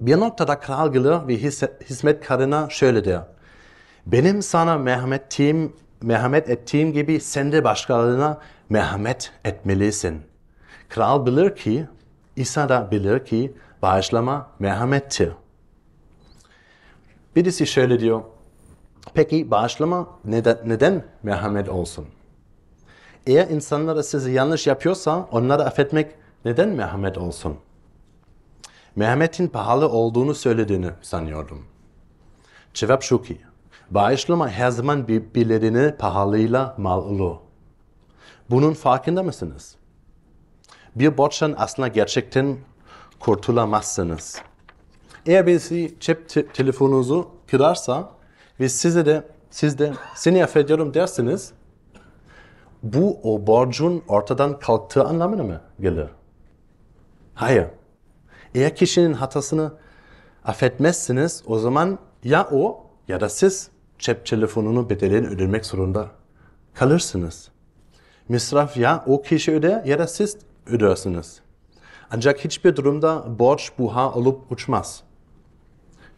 Bir 0.00 0.20
noktada 0.20 0.60
kral 0.60 0.92
gelir 0.92 1.28
ve 1.28 1.36
hizmetkarına 1.90 2.70
şöyle 2.70 3.04
der. 3.04 3.22
Benim 4.06 4.42
sana 4.42 4.78
merhamettiğim, 4.78 5.72
merhamet 6.02 6.50
ettiğim 6.50 6.92
gibi 6.92 7.20
sen 7.20 7.52
de 7.52 7.64
başkalarına 7.64 8.38
merhamet 8.68 9.32
etmelisin. 9.44 10.22
Kral 10.88 11.26
bilir 11.26 11.56
ki, 11.56 11.86
İsa 12.36 12.68
da 12.68 12.90
bilir 12.90 13.24
ki 13.24 13.54
bağışlama 13.82 14.50
merhamettir. 14.58 15.32
Birisi 17.36 17.66
şöyle 17.66 18.00
diyor. 18.00 18.22
Peki 19.14 19.50
bağışlama 19.50 20.08
neden, 20.24 20.58
neden 20.66 21.04
merhamet 21.22 21.68
olsun? 21.68 22.06
Eğer 23.26 23.48
insanlara 23.48 24.02
sizi 24.02 24.30
yanlış 24.32 24.66
yapıyorsa 24.66 25.28
onları 25.32 25.64
affetmek 25.64 26.14
neden 26.44 26.68
merhamet 26.68 27.18
olsun? 27.18 27.56
Merhametin 28.96 29.48
pahalı 29.48 29.88
olduğunu 29.88 30.34
söylediğini 30.34 30.90
sanıyordum. 31.02 31.64
Cevap 32.74 33.02
şu 33.02 33.22
ki, 33.22 33.40
bağışlama 33.90 34.48
her 34.50 34.70
zaman 34.70 35.08
birbirlerini 35.08 35.96
pahalıyla 35.96 36.74
mal 36.78 36.98
olur. 36.98 37.36
Bunun 38.50 38.72
farkında 38.74 39.22
mısınız? 39.22 39.74
Bir 40.96 41.18
borçtan 41.18 41.54
aslında 41.58 41.88
gerçekten 41.88 42.56
kurtulamazsınız. 43.20 44.40
Eğer 45.26 45.46
birisi 45.46 45.96
cep 46.00 46.28
te- 46.28 46.46
telefonunuzu 46.46 47.28
kırarsa 47.50 48.10
ve 48.60 48.68
size 48.68 49.06
de 49.06 49.22
siz 49.50 49.78
de 49.78 49.92
seni 50.14 50.44
affediyorum 50.44 50.94
dersiniz, 50.94 51.52
bu 52.92 53.18
o 53.22 53.46
borcun 53.46 54.02
ortadan 54.08 54.58
kalktığı 54.58 55.04
anlamına 55.04 55.42
mı 55.42 55.60
gelir? 55.80 56.08
Hayır. 57.34 57.66
Eğer 58.54 58.76
kişinin 58.76 59.12
hatasını 59.12 59.72
affetmezsiniz 60.44 61.42
o 61.46 61.58
zaman 61.58 61.98
Ya 62.24 62.48
o 62.52 62.86
ya 63.08 63.20
da 63.20 63.28
siz 63.28 63.70
cep 63.98 64.26
telefonunu 64.26 64.90
bedelini 64.90 65.26
ödemek 65.26 65.66
zorunda 65.66 66.06
kalırsınız. 66.74 67.48
Misraf 68.28 68.76
ya 68.76 69.04
o 69.06 69.22
kişi 69.22 69.52
öder 69.52 69.84
ya 69.84 69.98
da 69.98 70.06
siz 70.06 70.36
ödersiniz. 70.66 71.40
Ancak 72.10 72.44
hiçbir 72.44 72.76
durumda 72.76 73.24
borç 73.38 73.72
buha 73.78 74.12
olup 74.12 74.52
uçmaz. 74.52 75.02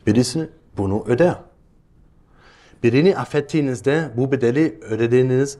Birisi 0.07 0.51
bunu 0.77 1.05
öder. 1.07 1.35
Birini 2.83 3.17
affettiğinizde 3.17 4.11
bu 4.17 4.33
bedeli 4.33 4.79
ödediğiniz 4.83 5.59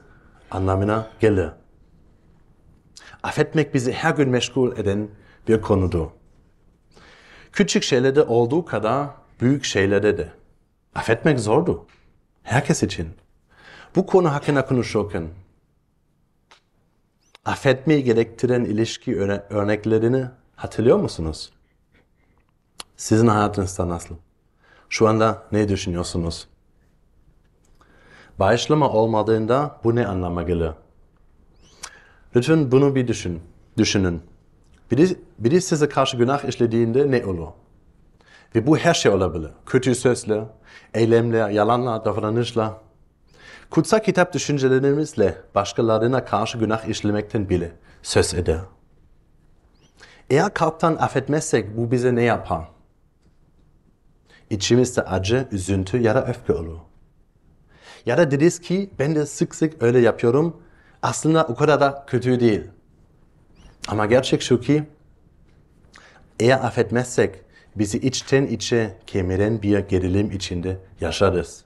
anlamına 0.51 1.07
gelir. 1.19 1.49
Affetmek 3.23 3.73
bizi 3.73 3.93
her 3.93 4.15
gün 4.15 4.29
meşgul 4.29 4.77
eden 4.77 5.07
bir 5.47 5.61
konudur. 5.61 6.07
Küçük 7.51 7.83
şeylerde 7.83 8.23
olduğu 8.23 8.65
kadar 8.65 9.07
büyük 9.41 9.63
şeylerde 9.63 10.17
de. 10.17 10.29
Affetmek 10.95 11.39
zordur. 11.39 11.77
Herkes 12.43 12.83
için. 12.83 13.09
Bu 13.95 14.05
konu 14.05 14.33
hakkında 14.33 14.65
konuşurken 14.65 15.27
affetmeyi 17.45 18.03
gerektiren 18.03 18.65
ilişki 18.65 19.19
örneklerini 19.49 20.25
hatırlıyor 20.55 20.97
musunuz? 20.97 21.53
Sizin 22.97 23.27
hayatınızda 23.27 23.89
nasıl? 23.89 24.15
Şu 24.89 25.07
anda 25.07 25.43
ne 25.51 25.69
düşünüyorsunuz? 25.69 26.47
Bağışlama 28.39 28.89
olmadığında 28.89 29.79
bu 29.83 29.95
ne 29.95 30.07
anlama 30.07 30.43
gelir? 30.43 30.71
Lütfen 32.35 32.71
bunu 32.71 32.95
bir 32.95 33.07
düşün, 33.07 33.41
düşünün. 33.77 34.21
Biri, 34.91 35.07
biri 35.39 35.61
size 35.61 35.89
karşı 35.89 36.17
günah 36.17 36.45
işlediğinde 36.45 37.11
ne 37.11 37.25
olur? 37.25 37.47
Ve 38.55 38.67
bu 38.67 38.77
her 38.77 38.93
şey 38.93 39.11
olabilir. 39.11 39.51
Kötü 39.65 39.95
sözler, 39.95 40.43
eylemler, 40.93 41.49
yalanlar, 41.49 42.05
davranışlar. 42.05 42.73
Kutsal 43.69 43.99
kitap 43.99 44.33
düşüncelerimizle 44.33 45.37
başkalarına 45.55 46.25
karşı 46.25 46.57
günah 46.57 46.85
işlemekten 46.85 47.49
bile 47.49 47.71
söz 48.03 48.33
eder. 48.33 48.59
Eğer 50.29 50.53
kalpten 50.53 50.95
affetmezsek 50.95 51.77
bu 51.77 51.91
bize 51.91 52.15
ne 52.15 52.23
yapar? 52.23 52.67
İçimizde 54.49 55.01
acı, 55.01 55.47
üzüntü 55.51 55.97
ya 55.97 56.15
da 56.15 56.27
öfke 56.27 56.53
olur. 56.53 56.88
Ya 58.05 58.17
da 58.17 58.31
deriz 58.31 58.59
ki 58.59 58.89
ben 58.99 59.15
de 59.15 59.25
sık 59.25 59.55
sık 59.55 59.83
öyle 59.83 59.99
yapıyorum. 59.99 60.61
Aslında 61.01 61.43
o 61.43 61.55
kadar 61.55 61.81
da 61.81 62.03
kötü 62.07 62.39
değil. 62.39 62.63
Ama 63.87 64.05
gerçek 64.05 64.41
şu 64.41 64.61
ki 64.61 64.83
eğer 66.39 66.59
affetmezsek 66.65 67.35
bizi 67.75 67.97
içten 67.97 68.45
içe 68.45 68.97
kemiren 69.07 69.61
bir 69.61 69.79
gerilim 69.79 70.31
içinde 70.31 70.77
yaşarız. 71.01 71.65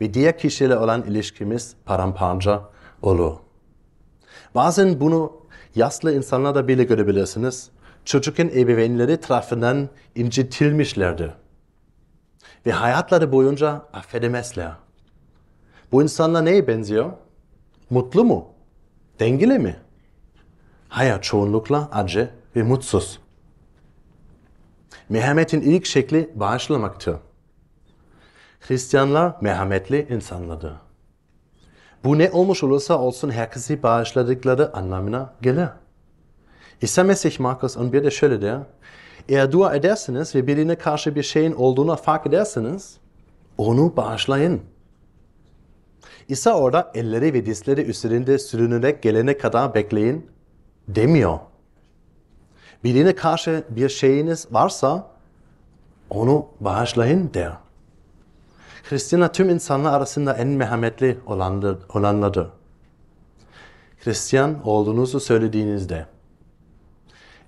Ve 0.00 0.14
diğer 0.14 0.38
kişiyle 0.38 0.76
olan 0.76 1.02
ilişkimiz 1.02 1.74
paramparça 1.84 2.70
olur. 3.02 3.36
Bazen 4.54 5.00
bunu 5.00 5.32
yaşlı 5.74 6.14
insanlarda 6.14 6.68
bile 6.68 6.84
görebilirsiniz. 6.84 7.70
Çocukken 8.04 8.48
ebeveynleri 8.48 9.20
tarafından 9.20 9.88
incitilmişlerdir. 10.14 11.30
Ve 12.66 12.72
hayatları 12.72 13.32
boyunca 13.32 13.82
affedemezler. 13.92 14.87
Bu 15.92 16.02
insanlar 16.02 16.44
neye 16.44 16.66
benziyor? 16.66 17.12
Mutlu 17.90 18.24
mu? 18.24 18.48
Dengeli 19.20 19.58
mi? 19.58 19.76
Hayır, 20.88 21.20
çoğunlukla 21.20 21.88
acı 21.92 22.30
ve 22.56 22.62
mutsuz. 22.62 23.18
Merhametin 25.08 25.60
ilk 25.60 25.86
şekli 25.86 26.30
bağışlamaktır. 26.34 27.16
Hristiyanlar 28.60 29.34
merhametli 29.40 30.06
insanlardır. 30.10 30.72
Bu 32.04 32.18
ne 32.18 32.30
olmuş 32.30 32.62
olursa 32.62 32.98
olsun 32.98 33.30
herkesi 33.30 33.82
bağışladıkları 33.82 34.76
anlamına 34.76 35.34
gelir. 35.42 35.68
İsa 36.82 37.04
Mesih 37.04 37.40
Markus 37.40 37.76
11'de 37.76 38.10
şöyle 38.10 38.42
der. 38.42 38.58
Eğer 39.28 39.52
dua 39.52 39.74
edersiniz 39.74 40.34
ve 40.34 40.46
birine 40.46 40.74
karşı 40.74 41.14
bir 41.14 41.22
şeyin 41.22 41.52
olduğunu 41.52 41.96
fark 41.96 42.26
edersiniz, 42.26 42.96
onu 43.58 43.96
bağışlayın. 43.96 44.62
İsa 46.28 46.54
orada 46.54 46.92
elleri 46.94 47.32
ve 47.32 47.46
dizleri 47.46 47.80
üzerinde 47.80 48.38
sürünerek 48.38 49.02
gelene 49.02 49.38
kadar 49.38 49.74
bekleyin 49.74 50.26
demiyor. 50.88 51.38
Birine 52.84 53.14
karşı 53.14 53.64
bir 53.70 53.88
şeyiniz 53.88 54.46
varsa 54.52 55.10
onu 56.10 56.46
bağışlayın 56.60 57.30
der. 57.34 57.52
Hristiyanlar 58.90 59.32
tüm 59.32 59.50
insanlar 59.50 59.92
arasında 59.92 60.34
en 60.34 60.48
merhametli 60.48 61.18
olanlardır. 61.88 62.48
Hristiyan 64.04 64.66
olduğunuzu 64.68 65.20
söylediğinizde 65.20 66.06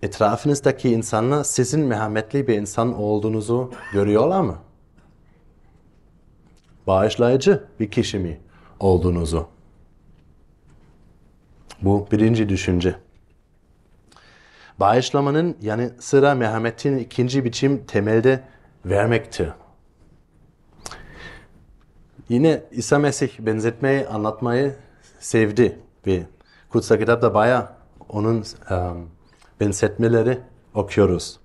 etrafınızdaki 0.03 0.91
insanlar 0.91 1.45
sizin 1.45 1.81
merhametli 1.81 2.49
bir 2.49 2.55
insan 2.55 2.99
olduğunuzu 2.99 3.73
görüyorlar 3.93 4.41
mı? 4.41 4.59
Bağışlayıcı 6.91 7.65
bir 7.81 7.91
kişi 7.91 8.19
mi 8.19 8.41
olduğunuzu? 8.81 9.49
Bu 11.83 12.09
birinci 12.13 12.49
düşünce. 12.49 12.95
Bağışlamanın 14.81 15.57
yani 15.63 15.91
sıra 16.01 16.35
merhametin 16.35 16.99
ikinci 16.99 17.45
biçim 17.45 17.85
temelde 17.87 18.45
vermektir. 18.85 19.49
Yine 22.29 22.63
İsa 22.71 22.99
Mesih 22.99 23.31
benzetmeyi 23.39 24.07
anlatmayı 24.07 24.75
sevdi 25.21 25.79
ve 26.07 26.23
kutsal 26.69 26.99
kitapta 26.99 27.35
bayağı 27.35 27.69
onun 28.09 28.45
um, 28.71 29.11
benzetmeleri 29.61 30.39
okuyoruz. 30.75 31.41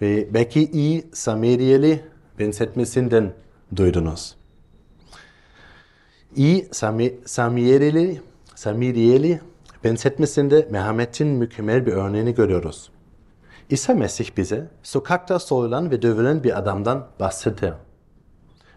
Ve 0.00 0.34
belki 0.34 0.70
iyi 0.70 1.06
Samiriyeli 1.12 2.04
benzetmesinden 2.38 3.32
duydunuz. 3.76 4.36
İyi 6.36 6.68
Sami, 6.72 7.14
Samiriyeli, 7.26 8.20
Samiriyeli 8.54 9.40
benzetmesinde 9.84 10.68
merhametin 10.70 11.28
mükemmel 11.28 11.86
bir 11.86 11.92
örneğini 11.92 12.34
görüyoruz. 12.34 12.90
İsa 13.70 13.94
Mesih 13.94 14.36
bize 14.36 14.68
sokakta 14.82 15.38
soyulan 15.38 15.90
ve 15.90 16.02
dövülen 16.02 16.44
bir 16.44 16.58
adamdan 16.58 17.06
bahseder. 17.20 17.74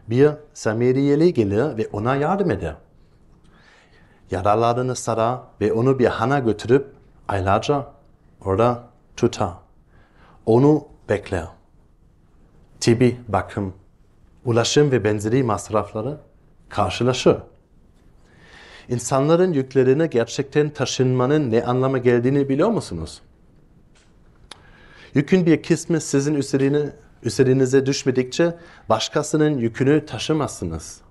Bir 0.07 0.29
Samiriyeli 0.53 1.33
gelir 1.33 1.77
ve 1.77 1.87
ona 1.93 2.15
yardım 2.15 2.51
eder. 2.51 2.75
Yaralarını 4.31 4.95
sarar 4.95 5.39
ve 5.61 5.73
onu 5.73 5.99
bir 5.99 6.05
hana 6.05 6.39
götürüp 6.39 6.95
aylarca 7.27 7.87
orada 8.41 8.83
tutar. 9.17 9.53
Onu 10.45 10.87
bekler. 11.09 11.47
Tibi, 12.79 13.19
bakım, 13.27 13.73
ulaşım 14.45 14.91
ve 14.91 15.03
benzeri 15.03 15.43
masrafları 15.43 16.17
karşılaşır. 16.69 17.37
İnsanların 18.89 19.53
yüklerini 19.53 20.09
gerçekten 20.09 20.69
taşınmanın 20.69 21.51
ne 21.51 21.63
anlama 21.63 21.97
geldiğini 21.97 22.49
biliyor 22.49 22.69
musunuz? 22.69 23.21
Yükün 25.13 25.45
bir 25.45 25.63
kısmı 25.63 26.01
sizin 26.01 26.35
üzerine, 26.35 26.89
üzerinize 27.23 27.85
düşmedikçe 27.85 28.55
başkasının 28.89 29.57
yükünü 29.57 30.05
taşımazsınız. 30.05 31.01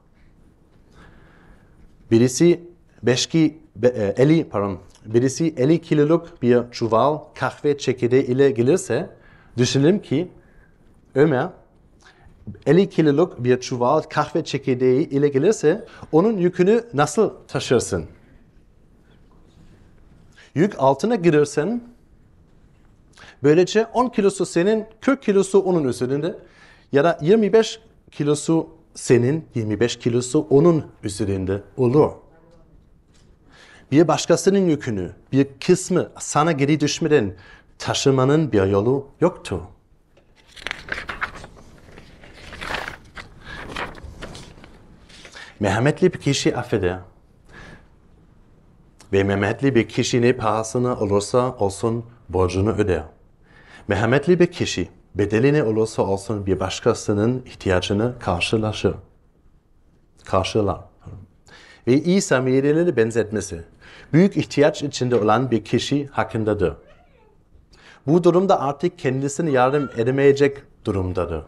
Birisi 2.11 2.61
beşki, 3.03 3.59
be- 3.77 4.15
e, 4.17 4.23
50, 4.23 4.49
pardon, 4.49 4.79
birisi 5.07 5.55
50 5.57 5.81
kiloluk 5.83 6.43
bir 6.43 6.71
çuval 6.71 7.19
kahve 7.35 7.79
çekirdeği 7.79 8.27
ile 8.27 8.51
gelirse 8.51 9.11
düşünelim 9.57 10.03
ki 10.03 10.29
Ömer 11.15 11.49
50 12.67 12.91
kiloluk 12.91 13.45
bir 13.45 13.61
çuval 13.61 14.03
kahve 14.03 14.45
çekirdeği 14.45 15.09
ile 15.09 15.29
gelirse 15.29 15.85
onun 16.13 16.37
yükünü 16.37 16.85
nasıl 16.95 17.31
taşırsın? 17.49 18.07
Yük 20.55 20.75
altına 20.79 21.15
girersen 21.15 21.81
böylece 23.43 23.87
10 23.87 24.09
kilosu 24.09 24.47
senin, 24.47 24.85
40 25.01 25.23
kilosu 25.23 25.61
onun 25.61 25.85
üzerinde 25.85 26.39
ya 26.93 27.05
da 27.05 27.19
25 27.23 27.81
kilosu 28.11 28.69
senin, 28.95 29.45
25 29.55 29.99
kilosu 29.99 30.47
onun 30.51 30.85
üzerinde 31.03 31.63
olur. 31.77 32.11
Bir 33.93 34.09
başkasının 34.09 34.67
yükünü, 34.67 35.13
bir 35.33 35.47
kısmı 35.67 36.11
sana 36.19 36.53
geri 36.53 36.81
düşmeden 36.81 37.35
taşımanın 37.79 38.53
bir 38.53 38.67
yolu 38.67 39.07
yoktur. 39.21 39.61
Merhametli 45.63 46.13
bir 46.13 46.19
kişi 46.19 46.57
affeder. 46.57 46.99
Ve 49.13 49.25
merhametli 49.25 49.75
bir 49.75 49.89
kişi 49.89 50.23
ne 50.23 50.33
pahasına 50.33 50.97
olursa 50.97 51.57
olsun 51.59 52.05
borcunu 52.29 52.71
öder. 52.71 53.03
Merhametli 53.89 54.41
bir 54.41 54.47
kişi 54.47 54.89
bedeli 55.15 55.53
ne 55.53 55.63
olursa 55.63 56.03
olsun 56.03 56.47
bir 56.47 56.61
başkasının 56.61 57.43
ihtiyacını 57.47 58.15
karşılaşır. 58.19 58.95
Karşılar. 60.25 60.81
Ve 61.87 61.93
İsa 61.93 62.41
Meriye'leri 62.41 62.97
benzetmesi, 62.97 63.65
büyük 64.13 64.37
ihtiyaç 64.37 64.83
içinde 64.83 65.17
olan 65.17 65.51
bir 65.51 65.65
kişi 65.65 66.07
hakkındadır. 66.07 66.75
Bu 68.07 68.25
durumda 68.25 68.61
artık 68.61 68.99
kendisine 68.99 69.51
yardım 69.51 69.91
edemeyecek 69.97 70.63
durumdadır. 70.85 71.43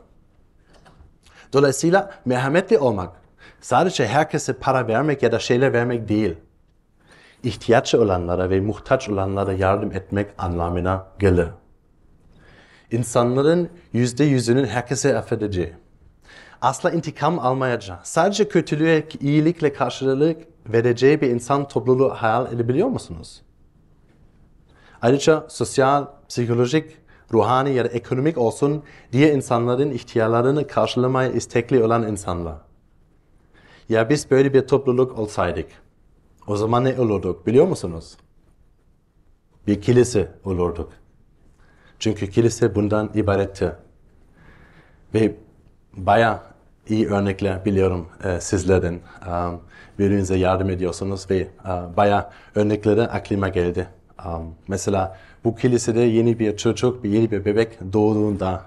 Dolayısıyla 1.52 2.14
merhametli 2.24 2.78
olmak, 2.78 3.23
sadece 3.64 4.06
herkese 4.06 4.52
para 4.52 4.88
vermek 4.88 5.22
ya 5.22 5.32
da 5.32 5.38
şeyler 5.38 5.72
vermek 5.72 6.08
değil, 6.08 6.34
ihtiyaç 7.42 7.94
olanlara 7.94 8.50
ve 8.50 8.60
muhtaç 8.60 9.08
olanlara 9.08 9.52
yardım 9.52 9.92
etmek 9.92 10.30
anlamına 10.38 11.06
gelir. 11.18 11.48
İnsanların 12.90 13.68
yüzde 13.92 14.24
yüzünün 14.24 14.64
herkese 14.64 15.18
affedeceği, 15.18 15.72
asla 16.60 16.90
intikam 16.90 17.38
almayacağı, 17.38 17.98
sadece 18.02 18.48
kötülüğe 18.48 19.08
iyilikle 19.20 19.72
karşılık 19.72 20.42
vereceği 20.66 21.20
bir 21.20 21.30
insan 21.30 21.68
topluluğu 21.68 22.10
hayal 22.10 22.52
edebiliyor 22.52 22.88
musunuz? 22.88 23.42
Ayrıca 25.02 25.46
sosyal, 25.48 26.06
psikolojik, 26.28 26.96
ruhani 27.32 27.74
ya 27.74 27.84
da 27.84 27.88
ekonomik 27.88 28.38
olsun 28.38 28.82
diye 29.12 29.34
insanların 29.34 29.90
ihtiyaçlarını 29.90 30.66
karşılamaya 30.66 31.30
istekli 31.30 31.84
olan 31.84 32.08
insanlar. 32.08 32.73
Ya 33.88 34.08
biz 34.10 34.30
böyle 34.30 34.54
bir 34.54 34.66
topluluk 34.66 35.18
olsaydık, 35.18 35.66
o 36.46 36.56
zaman 36.56 36.84
ne 36.84 37.00
olurduk 37.00 37.46
biliyor 37.46 37.66
musunuz? 37.66 38.16
Bir 39.66 39.80
kilise 39.80 40.32
olurduk. 40.44 40.92
Çünkü 41.98 42.30
kilise 42.30 42.74
bundan 42.74 43.10
ibaretti. 43.14 43.72
Ve 45.14 45.34
bayağı 45.96 46.40
iyi 46.88 47.08
örnekler 47.08 47.64
biliyorum 47.64 48.08
e, 48.24 48.40
sizlerden. 48.40 49.00
Um, 49.28 49.60
birbirinize 49.98 50.36
yardım 50.36 50.70
ediyorsunuz 50.70 51.30
ve 51.30 51.48
uh, 51.64 51.96
bayağı 51.96 52.30
örnekleri 52.54 53.02
aklıma 53.02 53.48
geldi. 53.48 53.88
Um, 54.26 54.54
mesela 54.68 55.18
bu 55.44 55.56
kilisede 55.56 56.00
yeni 56.00 56.38
bir 56.38 56.56
çocuk, 56.56 57.04
yeni 57.04 57.30
bir 57.30 57.44
bebek 57.44 57.92
doğduğunda 57.92 58.62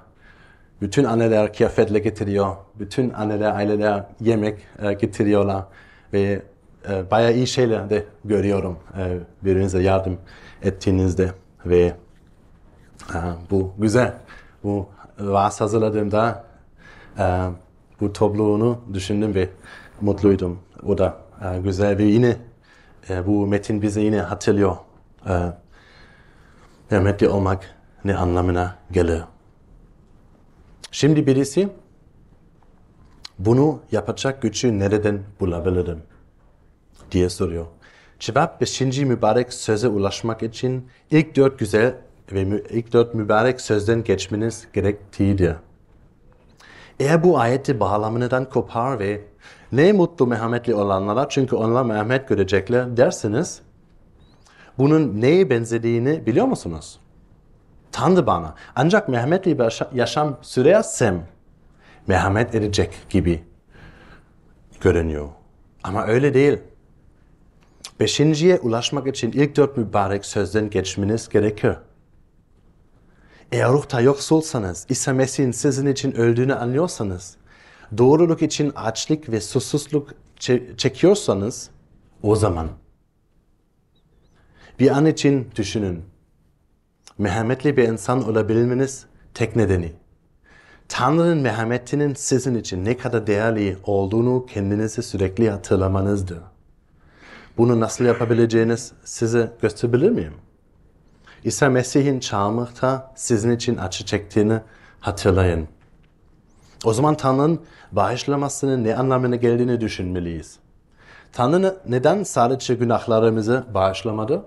bütün 0.81 1.03
anneler 1.03 1.53
kıyafetle 1.53 1.99
getiriyor, 1.99 2.55
bütün 2.79 3.13
anneler, 3.13 3.55
aileler 3.55 4.03
yemek 4.21 4.59
e, 4.81 4.93
getiriyorlar 4.93 5.63
ve 6.13 6.41
e, 6.89 7.11
bayağı 7.11 7.33
iyi 7.33 7.47
şeyler 7.47 7.89
de 7.89 8.05
görüyorum 8.25 8.77
e, 8.97 9.17
birbirinize 9.45 9.81
yardım 9.81 10.17
ettiğinizde 10.61 11.31
ve 11.65 11.93
e, 13.13 13.19
bu 13.51 13.73
güzel. 13.77 14.13
Bu 14.63 14.89
vaaz 15.19 15.61
hazırladığımda 15.61 16.43
e, 17.19 17.43
bu 18.01 18.13
topluluğunu 18.13 18.81
düşündüm 18.93 19.35
ve 19.35 19.49
mutluydum. 20.01 20.59
O 20.85 20.97
da 20.97 21.17
e, 21.41 21.59
güzel 21.59 21.97
ve 21.97 22.03
yine 22.03 22.37
e, 23.09 23.27
bu 23.27 23.47
metin 23.47 23.81
bize 23.81 24.01
yine 24.01 24.21
hatırlıyor. 24.21 24.77
E, 25.29 25.33
Rahmetli 26.91 27.29
olmak 27.29 27.75
ne 28.05 28.15
anlamına 28.15 28.75
gelir. 28.91 29.21
Şimdi 30.91 31.27
birisi 31.27 31.69
bunu 33.39 33.79
yapacak 33.91 34.41
gücü 34.41 34.79
nereden 34.79 35.23
bulabilirim 35.39 36.03
diye 37.11 37.29
soruyor. 37.29 37.65
Cevap 38.19 38.61
5. 38.61 38.81
mübarek 38.81 39.53
söze 39.53 39.87
ulaşmak 39.87 40.43
için 40.43 40.87
ilk 41.11 41.35
dört 41.35 41.59
güzel 41.59 41.95
ve 42.31 42.63
ilk 42.69 42.93
dört 42.93 43.13
mübarek 43.13 43.61
sözden 43.61 44.03
geçmeniz 44.03 44.67
gerektiğidir. 44.73 45.55
Eğer 46.99 47.23
bu 47.23 47.39
ayeti 47.39 47.79
bağlamından 47.79 48.49
kopar 48.49 48.99
ve 48.99 49.21
ne 49.71 49.91
mutlu 49.91 50.27
merhametli 50.27 50.75
olanlara 50.75 51.29
çünkü 51.29 51.55
onlar 51.55 51.83
merhamet 51.85 52.27
görecekler 52.27 52.97
dersiniz, 52.97 53.61
bunun 54.77 55.21
neye 55.21 55.49
benzediğini 55.49 56.25
biliyor 56.25 56.45
musunuz? 56.45 56.99
Tanrı 57.97 58.27
bana 58.27 58.55
ancak 58.75 59.09
merhametli 59.09 59.59
bir 59.59 59.95
yaşam 59.95 60.37
sürersem 60.41 61.27
merhamet 62.07 62.55
edecek 62.55 62.97
gibi 63.09 63.43
görünüyor. 64.81 65.29
Ama 65.83 66.05
öyle 66.05 66.33
değil. 66.33 66.57
Beşinciye 67.99 68.59
ulaşmak 68.59 69.07
için 69.07 69.31
ilk 69.31 69.55
dört 69.55 69.77
mübarek 69.77 70.25
sözden 70.25 70.69
geçmeniz 70.69 71.29
gerekir. 71.29 71.75
Eğer 73.51 73.69
ruhta 73.69 74.01
yoksulsanız, 74.01 74.85
İsa 74.89 75.13
Mesih'in 75.13 75.51
sizin 75.51 75.87
için 75.87 76.11
öldüğünü 76.11 76.55
anlıyorsanız, 76.55 77.37
doğruluk 77.97 78.41
için 78.41 78.71
açlık 78.75 79.31
ve 79.31 79.41
susuzluk 79.41 80.13
çekiyorsanız, 80.77 81.69
o 82.23 82.35
zaman 82.35 82.69
bir 84.79 84.91
an 84.91 85.05
için 85.05 85.51
düşünün. 85.55 86.16
Merhametli 87.17 87.77
bir 87.77 87.87
insan 87.87 88.29
olabilmeniz 88.29 89.05
tek 89.33 89.55
nedeni. 89.55 89.93
Tanrı'nın 90.87 91.37
merhametinin 91.37 92.13
sizin 92.13 92.55
için 92.55 92.85
ne 92.85 92.97
kadar 92.97 93.27
değerli 93.27 93.77
olduğunu 93.83 94.45
kendinize 94.45 95.01
sürekli 95.01 95.49
hatırlamanızdır. 95.49 96.39
Bunu 97.57 97.79
nasıl 97.79 98.05
yapabileceğiniz 98.05 98.91
size 99.03 99.51
gösterebilir 99.61 100.09
miyim? 100.09 100.33
İsa 101.43 101.69
Mesih'in 101.69 102.19
çarmıhta 102.19 103.13
sizin 103.15 103.51
için 103.51 103.77
acı 103.77 104.05
çektiğini 104.05 104.59
hatırlayın. 104.99 105.67
O 106.85 106.93
zaman 106.93 107.17
Tanrı'nın 107.17 107.61
bağışlamasının 107.91 108.83
ne 108.83 108.95
anlamına 108.95 109.35
geldiğini 109.35 109.81
düşünmeliyiz. 109.81 110.59
Tanrı 111.33 111.77
neden 111.87 112.23
sadece 112.23 112.75
günahlarımızı 112.75 113.65
bağışlamadı? 113.73 114.45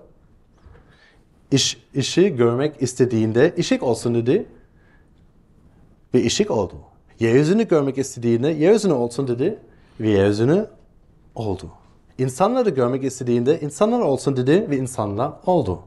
İş, 1.51 1.77
işi 1.93 2.35
görmek 2.35 2.81
istediğinde 2.81 3.55
ışık 3.59 3.83
olsun 3.83 4.15
dedi 4.15 4.45
ve 6.13 6.25
ışık 6.25 6.51
oldu. 6.51 6.75
Yeryüzünü 7.19 7.67
görmek 7.67 7.97
istediğinde 7.97 8.47
yeryüzünü 8.49 8.93
olsun 8.93 9.27
dedi 9.27 9.59
ve 9.99 10.09
yeryüzünü 10.09 10.67
oldu. 11.35 11.71
İnsanları 12.17 12.69
görmek 12.69 13.03
istediğinde 13.03 13.59
insanlar 13.59 13.99
olsun 13.99 14.37
dedi 14.37 14.69
ve 14.69 14.77
insanlar 14.77 15.33
oldu. 15.45 15.79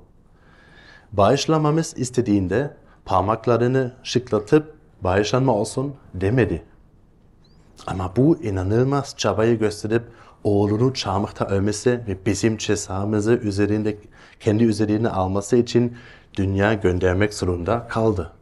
Bağışlamamız 1.12 1.94
istediğinde 1.96 2.77
parmaklarını 3.05 3.92
şıklatıp 4.03 4.74
bağışlanma 5.00 5.55
olsun 5.55 5.94
demedi. 6.14 6.62
Ama 7.87 8.12
bu 8.16 8.37
inanılmaz 8.37 9.14
çabayı 9.16 9.59
gösterip 9.59 10.03
oğlunu 10.44 10.94
çarmıhta 10.94 11.46
ölmesi 11.46 11.90
ve 12.09 12.26
bizim 12.26 12.57
cezamızı 12.57 13.33
üzerinde, 13.33 13.98
kendi 14.40 14.64
üzerine 14.64 15.09
alması 15.09 15.57
için 15.57 15.96
dünya 16.35 16.74
göndermek 16.74 17.35
zorunda 17.35 17.88
kaldı. 17.88 18.33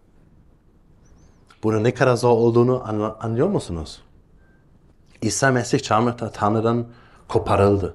Bunun 1.62 1.84
ne 1.84 1.94
kadar 1.94 2.16
zor 2.16 2.30
olduğunu 2.30 2.82
anlıyor 3.20 3.48
musunuz? 3.48 4.02
İsa 5.22 5.50
Mesih 5.50 5.80
çarmıhta 5.80 6.30
Tanrı'dan 6.30 6.86
koparıldı. 7.28 7.94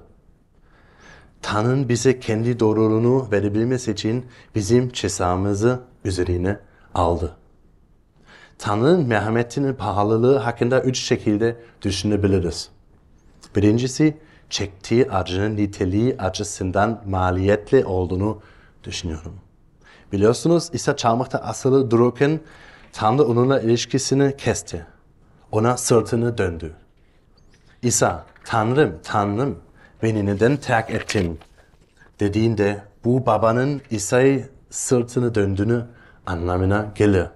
Tanrı'nın 1.42 1.88
bize 1.88 2.20
kendi 2.20 2.60
doğruluğunu 2.60 3.28
verebilmesi 3.32 3.92
için 3.92 4.26
bizim 4.54 4.92
cezamızı 4.92 5.80
üzerine 6.04 6.60
aldı. 6.94 7.36
Tanrı'nın 8.58 9.06
merhametinin 9.06 9.74
pahalılığı 9.74 10.36
hakkında 10.36 10.82
üç 10.82 10.98
şekilde 10.98 11.56
düşünebiliriz. 11.82 12.70
Birincisi 13.56 14.16
çektiği 14.50 15.10
acının 15.10 15.56
niteliği 15.56 16.16
açısından 16.18 17.02
maliyetli 17.06 17.84
olduğunu 17.84 18.40
düşünüyorum. 18.84 19.34
Biliyorsunuz 20.12 20.70
İsa 20.72 20.96
çarmıhta 20.96 21.38
asılı 21.38 21.90
dururken 21.90 22.40
Tanrı 22.92 23.24
onunla 23.24 23.60
ilişkisini 23.60 24.36
kesti. 24.36 24.86
Ona 25.52 25.76
sırtını 25.76 26.38
döndü. 26.38 26.72
İsa, 27.82 28.24
Tanrım, 28.44 28.98
Tanrım 29.02 29.58
beni 30.02 30.26
neden 30.26 30.56
terk 30.56 30.90
ettin 30.90 31.40
dediğinde 32.20 32.82
bu 33.04 33.26
babanın 33.26 33.82
İsa'yı 33.90 34.48
sırtını 34.70 35.34
döndüğünü 35.34 35.86
anlamına 36.26 36.92
gelir. 36.94 37.26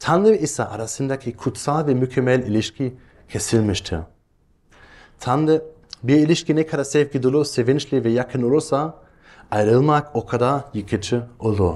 Tanrı 0.00 0.30
ve 0.30 0.38
İsa 0.38 0.64
arasındaki 0.64 1.36
kutsal 1.36 1.86
ve 1.86 1.94
mükemmel 1.94 2.42
ilişki 2.42 2.94
kesilmiştir. 3.28 3.98
Tanrı 5.24 5.64
bir 6.02 6.16
ilişki 6.16 6.56
ne 6.56 6.66
kadar 6.66 6.84
sevgi 6.84 7.22
dolu, 7.22 7.44
sevinçli 7.44 8.04
ve 8.04 8.10
yakın 8.10 8.42
olursa 8.42 8.98
ayrılmak 9.50 10.16
o 10.16 10.26
kadar 10.26 10.64
yıkıcı 10.74 11.26
olur. 11.38 11.74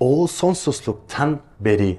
O 0.00 0.26
sonsuzluktan 0.26 1.40
beri 1.60 1.98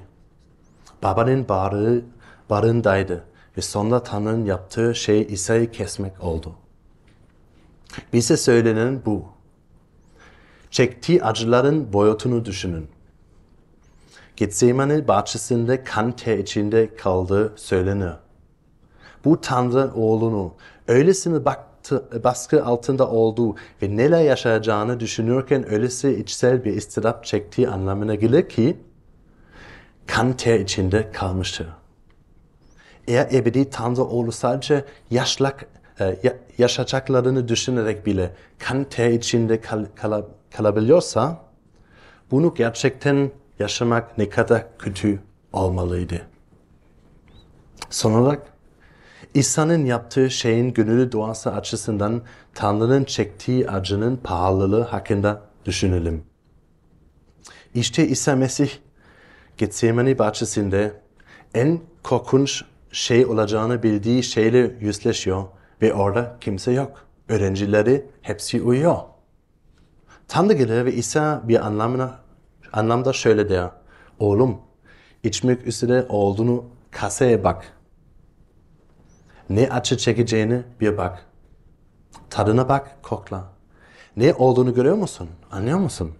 babanın 1.02 1.48
barı, 1.48 2.04
barındaydı 2.50 3.24
ve 3.56 3.62
sonra 3.62 4.02
Tanrı'nın 4.02 4.44
yaptığı 4.44 4.94
şey 4.94 5.22
İsa'yı 5.22 5.70
kesmek 5.70 6.24
oldu. 6.24 6.54
Bize 8.12 8.36
söylenen 8.36 9.02
bu. 9.06 9.24
Çektiği 10.70 11.22
acıların 11.24 11.92
boyutunu 11.92 12.44
düşünün. 12.44 12.88
Getsemane 14.36 15.08
bahçesinde 15.08 15.84
kan 15.84 16.16
ter 16.16 16.38
içinde 16.38 16.96
kaldığı 16.96 17.52
söylenir. 17.56 18.25
Bu 19.26 19.40
Tanrı 19.40 19.90
oğlunu 19.94 20.54
öylesine 20.88 21.44
baktı, 21.44 22.22
baskı 22.24 22.64
altında 22.64 23.10
olduğu 23.10 23.54
ve 23.82 23.96
neler 23.96 24.22
yaşayacağını 24.22 25.00
düşünürken 25.00 25.72
öylesi 25.72 26.10
içsel 26.20 26.64
bir 26.64 26.72
istirap 26.72 27.24
çektiği 27.24 27.68
anlamına 27.68 28.14
gelir 28.14 28.48
ki 28.48 28.76
kan 30.06 30.32
ter 30.32 30.60
içinde 30.60 31.12
kalmıştır. 31.12 31.66
Eğer 33.08 33.28
ebedi 33.32 33.70
Tanrı 33.70 34.04
oğlu 34.04 34.32
sadece 34.32 34.84
yaşlak, 35.10 35.66
e, 36.00 36.04
ya- 36.22 36.36
yaşayacaklarını 36.58 37.48
düşünerek 37.48 38.06
bile 38.06 38.34
kan 38.58 38.84
ter 38.84 39.10
içinde 39.10 39.60
kal, 39.60 39.84
kala- 39.94 40.26
kalabiliyorsa 40.56 41.40
bunu 42.30 42.54
gerçekten 42.54 43.30
yaşamak 43.58 44.18
ne 44.18 44.28
kadar 44.28 44.78
kötü 44.78 45.20
olmalıydı. 45.52 46.22
Son 47.90 48.12
olarak 48.12 48.55
İsa'nın 49.36 49.84
yaptığı 49.84 50.30
şeyin 50.30 50.72
gönüllü 50.72 51.12
doğası 51.12 51.52
açısından 51.52 52.22
Tanrı'nın 52.54 53.04
çektiği 53.04 53.70
acının 53.70 54.16
pahalılığı 54.16 54.82
hakkında 54.82 55.42
düşünelim. 55.64 56.24
İşte 57.74 58.08
İsa 58.08 58.36
Mesih 58.36 58.70
Getsemane 59.56 60.18
bahçesinde 60.18 61.00
en 61.54 61.80
korkunç 62.02 62.64
şey 62.92 63.26
olacağını 63.26 63.82
bildiği 63.82 64.22
şeyle 64.22 64.76
yüzleşiyor 64.80 65.44
ve 65.82 65.94
orada 65.94 66.36
kimse 66.40 66.72
yok. 66.72 67.06
Öğrencileri 67.28 68.06
hepsi 68.22 68.62
uyuyor. 68.62 68.96
Tanrı 70.28 70.52
gelir 70.52 70.84
ve 70.84 70.92
İsa 70.92 71.42
bir 71.44 71.66
anlamına, 71.66 72.18
anlamda 72.72 73.12
şöyle 73.12 73.48
der. 73.48 73.70
Oğlum, 74.18 74.58
içmek 75.22 75.66
üzere 75.66 76.06
olduğunu 76.08 76.64
kasaya 76.90 77.44
bak. 77.44 77.75
Ne 79.50 79.68
acı 79.68 79.96
çekeceğini 79.96 80.62
bir 80.80 80.96
bak. 80.96 81.26
Tadına 82.30 82.68
bak, 82.68 83.02
kokla. 83.02 83.52
Ne 84.16 84.34
olduğunu 84.34 84.74
görüyor 84.74 84.96
musun? 84.96 85.28
Anlıyor 85.50 85.78
musun? 85.78 86.14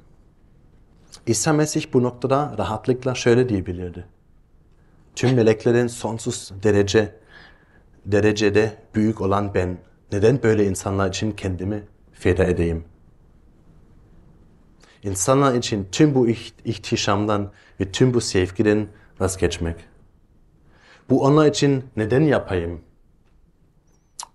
İsa 1.27 1.53
Mesih 1.53 1.85
bu 1.93 2.03
noktada 2.03 2.55
rahatlıkla 2.59 3.15
şöyle 3.15 3.49
diyebilirdi. 3.49 4.05
Tüm 5.15 5.35
meleklerin 5.35 5.87
sonsuz 5.87 6.53
derece 6.63 7.15
derecede 8.07 8.77
büyük 8.95 9.21
olan 9.21 9.55
ben 9.55 9.79
neden 10.13 10.43
böyle 10.43 10.67
insanlar 10.67 11.09
için 11.09 11.33
kendimi 11.33 11.83
feda 12.13 12.45
edeyim? 12.45 12.85
İnsanlar 15.03 15.55
için 15.55 15.89
tüm 15.93 16.15
bu 16.15 16.29
iht- 16.29 16.53
ihtişamdan 16.65 17.53
ve 17.81 17.93
tüm 17.93 18.15
bu 18.15 18.21
sevgiden 18.21 18.89
vazgeçmek. 19.21 19.77
Bu 21.11 21.23
onlar 21.25 21.47
için 21.47 21.85
neden 21.97 22.21
yapayım? 22.21 22.81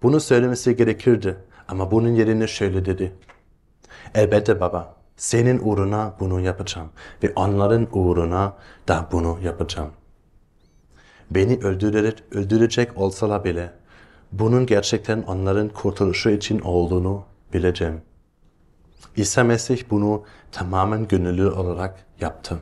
Bunu 0.04 0.20
söylemesi 0.20 0.76
gerekirdi 0.76 1.38
ama 1.68 1.92
bunun 1.92 2.10
yerine 2.16 2.48
şöyle 2.48 2.86
dedi. 2.86 3.14
Elbette 4.16 4.60
baba, 4.60 4.96
senin 5.18 5.60
uğruna 5.64 6.16
bunu 6.20 6.42
yapacağım 6.42 6.90
ve 7.24 7.34
onların 7.36 7.88
uğruna 7.92 8.54
da 8.88 9.08
bunu 9.12 9.40
yapacağım. 9.44 9.92
Beni 11.32 11.58
öldürerek, 11.58 12.24
öldürecek 12.32 12.98
olsalar 12.98 13.44
bile 13.44 13.74
bunun 14.32 14.66
gerçekten 14.66 15.22
onların 15.22 15.70
kurtuluşu 15.70 16.30
için 16.30 16.60
olduğunu 16.60 17.24
bileceğim. 17.54 18.02
İsa 19.16 19.44
Mesih 19.44 19.84
bunu 19.90 20.24
tamamen 20.52 21.08
gönüllü 21.08 21.50
olarak 21.50 22.06
yaptı. 22.20 22.60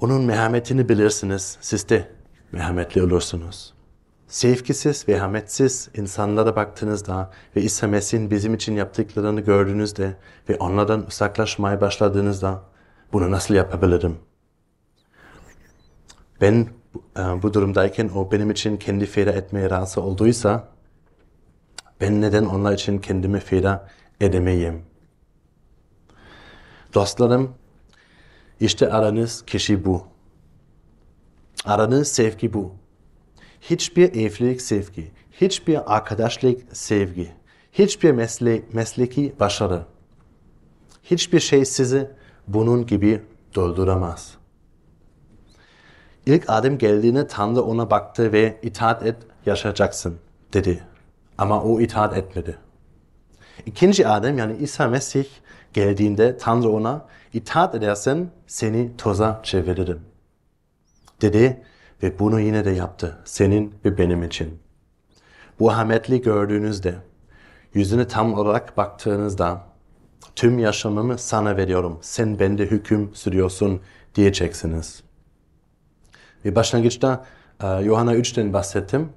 Onun 0.00 0.24
merhametini 0.24 0.88
bilirsiniz, 0.88 1.58
siz 1.60 1.88
de 1.88 2.08
merhametli 2.52 3.02
olursunuz. 3.02 3.74
Sevgisiz, 4.28 5.08
merhametsiz 5.08 5.88
insanlara 5.94 6.56
baktığınızda 6.56 7.30
ve 7.56 7.62
İsa 7.62 7.86
Mesih'in 7.86 8.30
bizim 8.30 8.54
için 8.54 8.76
yaptıklarını 8.76 9.40
gördüğünüzde 9.40 10.16
ve 10.48 10.56
onlardan 10.56 11.06
uzaklaşmaya 11.06 11.80
başladığınızda 11.80 12.62
bunu 13.12 13.30
nasıl 13.30 13.54
yapabilirim? 13.54 14.18
Ben 16.40 16.68
e, 17.16 17.20
bu 17.42 17.54
durumdayken 17.54 18.08
o 18.08 18.32
benim 18.32 18.50
için 18.50 18.76
kendi 18.76 19.06
feda 19.06 19.30
etmeye 19.30 19.70
razı 19.70 20.00
olduysa 20.00 20.68
ben 22.00 22.20
neden 22.20 22.44
onlar 22.44 22.72
için 22.72 22.98
kendimi 22.98 23.40
feda 23.40 23.88
edemeyim? 24.20 24.82
Dostlarım, 26.94 27.54
işte 28.60 28.92
aranız 28.92 29.44
kişi 29.46 29.84
bu. 29.84 30.06
Aranız 31.64 32.08
sevgi 32.08 32.52
bu. 32.52 32.83
Hiçbir 33.70 34.14
evlilik 34.14 34.62
sevgi, 34.62 35.10
hiçbir 35.32 35.94
arkadaşlık 35.96 36.76
sevgi, 36.76 37.32
hiçbir 37.72 38.10
mesle 38.10 38.62
mesleki 38.72 39.34
başarı, 39.40 39.82
hiçbir 41.02 41.40
şey 41.40 41.64
sizi 41.64 42.10
bunun 42.48 42.86
gibi 42.86 43.22
dolduramaz. 43.54 44.34
İlk 46.26 46.50
Adem 46.50 46.78
geldiğinde 46.78 47.26
Tanrı 47.26 47.62
ona 47.62 47.90
baktı 47.90 48.32
ve 48.32 48.60
itaat 48.62 49.06
et 49.06 49.16
yaşayacaksın 49.46 50.18
dedi. 50.52 50.84
Ama 51.38 51.62
o 51.62 51.80
itaat 51.80 52.16
etmedi. 52.16 52.58
İkinci 53.66 54.08
Adem 54.08 54.38
yani 54.38 54.56
İsa 54.56 54.88
Mesih 54.88 55.26
geldiğinde 55.72 56.36
Tanrı 56.38 56.68
ona 56.68 57.06
itaat 57.32 57.74
edersen 57.74 58.30
seni 58.46 58.96
toza 58.96 59.40
çeviririm. 59.42 60.00
Dedi 61.20 61.62
ve 62.04 62.18
bunu 62.18 62.40
yine 62.40 62.64
de 62.64 62.70
yaptı 62.70 63.18
senin 63.24 63.74
ve 63.84 63.98
benim 63.98 64.22
için. 64.22 64.58
Bu 65.58 65.70
ahmetli 65.70 66.22
gördüğünüzde, 66.22 66.94
yüzüne 67.74 68.08
tam 68.08 68.34
olarak 68.34 68.76
baktığınızda 68.76 69.62
tüm 70.36 70.58
yaşamımı 70.58 71.18
sana 71.18 71.56
veriyorum, 71.56 71.98
sen 72.02 72.38
bende 72.38 72.66
hüküm 72.66 73.14
sürüyorsun 73.14 73.80
diyeceksiniz. 74.14 75.02
Ve 76.44 76.54
başlangıçta 76.54 77.24
e, 77.62 77.66
Yohana 77.66 78.14
3'ten 78.14 78.52
bahsettim. 78.52 79.08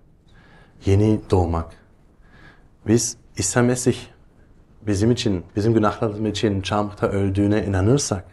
Yeni 0.86 1.20
doğmak. 1.32 1.74
Biz 2.88 3.18
İsa 3.38 3.62
Mesih 3.62 3.98
bizim 4.82 5.12
için, 5.12 5.46
bizim 5.56 5.74
günahlarımız 5.74 6.32
için 6.32 6.62
çarmıhta 6.62 7.08
öldüğüne 7.08 7.66
inanırsak 7.66 8.26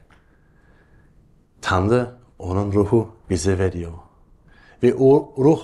Tanrı 1.63 2.11
onun 2.39 2.73
ruhu 2.73 3.09
bize 3.31 3.59
veriyor. 3.59 4.04
Ve 4.85 4.95
o 4.95 5.35
ruh 5.39 5.63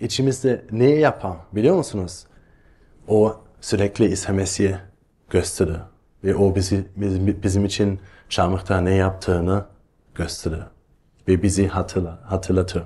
içimizde 0.00 0.64
ne 0.70 0.90
yapar 0.90 1.36
biliyor 1.52 1.76
musunuz? 1.76 2.26
O 3.08 3.40
sürekli 3.60 4.04
İsa 4.04 4.32
Mesih'e 4.32 4.80
gösterir. 5.30 5.76
Ve 6.24 6.36
o 6.36 6.54
bizi, 6.54 6.84
bizim, 6.96 7.42
bizim 7.42 7.64
için 7.64 8.00
çarmıhta 8.28 8.80
ne 8.80 8.94
yaptığını 8.94 9.66
gösterir. 10.14 10.62
Ve 11.28 11.42
bizi 11.42 11.68
hatırla, 11.68 12.20
hatırlatır. 12.24 12.82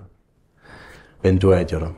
Ben 1.25 1.41
dua 1.41 1.61
ediyorum. 1.61 1.97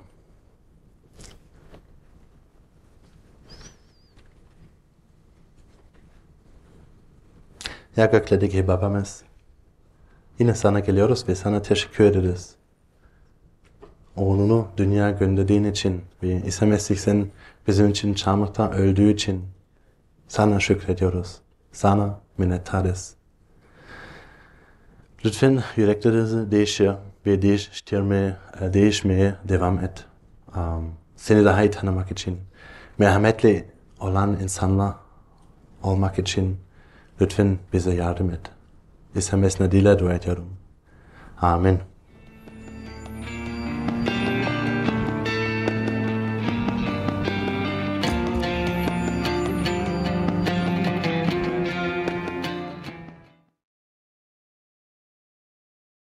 Ya 7.96 8.06
göklerdeki 8.06 8.68
babamız, 8.68 9.22
yine 10.38 10.54
sana 10.54 10.80
geliyoruz 10.80 11.28
ve 11.28 11.34
sana 11.34 11.62
teşekkür 11.62 12.04
ederiz. 12.04 12.57
Oğlunu 14.18 14.68
dünya 14.76 15.10
gönderdiğin 15.10 15.64
için 15.64 16.02
ve 16.22 16.42
İsa 16.46 16.66
Mesih 16.66 16.96
sen 16.96 17.26
bizim 17.68 17.88
için 17.88 18.14
çarmıhta 18.14 18.70
öldüğü 18.70 19.12
için 19.12 19.44
sana 20.28 20.60
şükrediyoruz. 20.60 21.36
Sana 21.72 22.20
minnettarız. 22.38 23.14
Lütfen 25.24 25.62
yüreklerinizi 25.76 26.50
değişir 26.50 26.90
ve 27.26 27.42
değiştirmeye, 27.42 28.36
e, 28.60 28.72
değişmeye 28.72 29.34
devam 29.44 29.78
et. 29.78 30.04
Um, 30.56 30.92
seni 31.16 31.44
daha 31.44 31.62
iyi 31.62 31.70
tanımak 31.70 32.10
için, 32.10 32.38
merhametli 32.98 33.64
olan 34.00 34.40
insanlar 34.42 34.94
olmak 35.82 36.18
için 36.18 36.56
lütfen 37.20 37.58
bize 37.72 37.94
yardım 37.94 38.30
et. 38.30 38.40
İsa 39.14 39.36
Mesih'le 39.36 39.70
dile 39.70 39.98
dua 39.98 40.14
ediyorum. 40.14 40.56
Amin. 41.40 41.78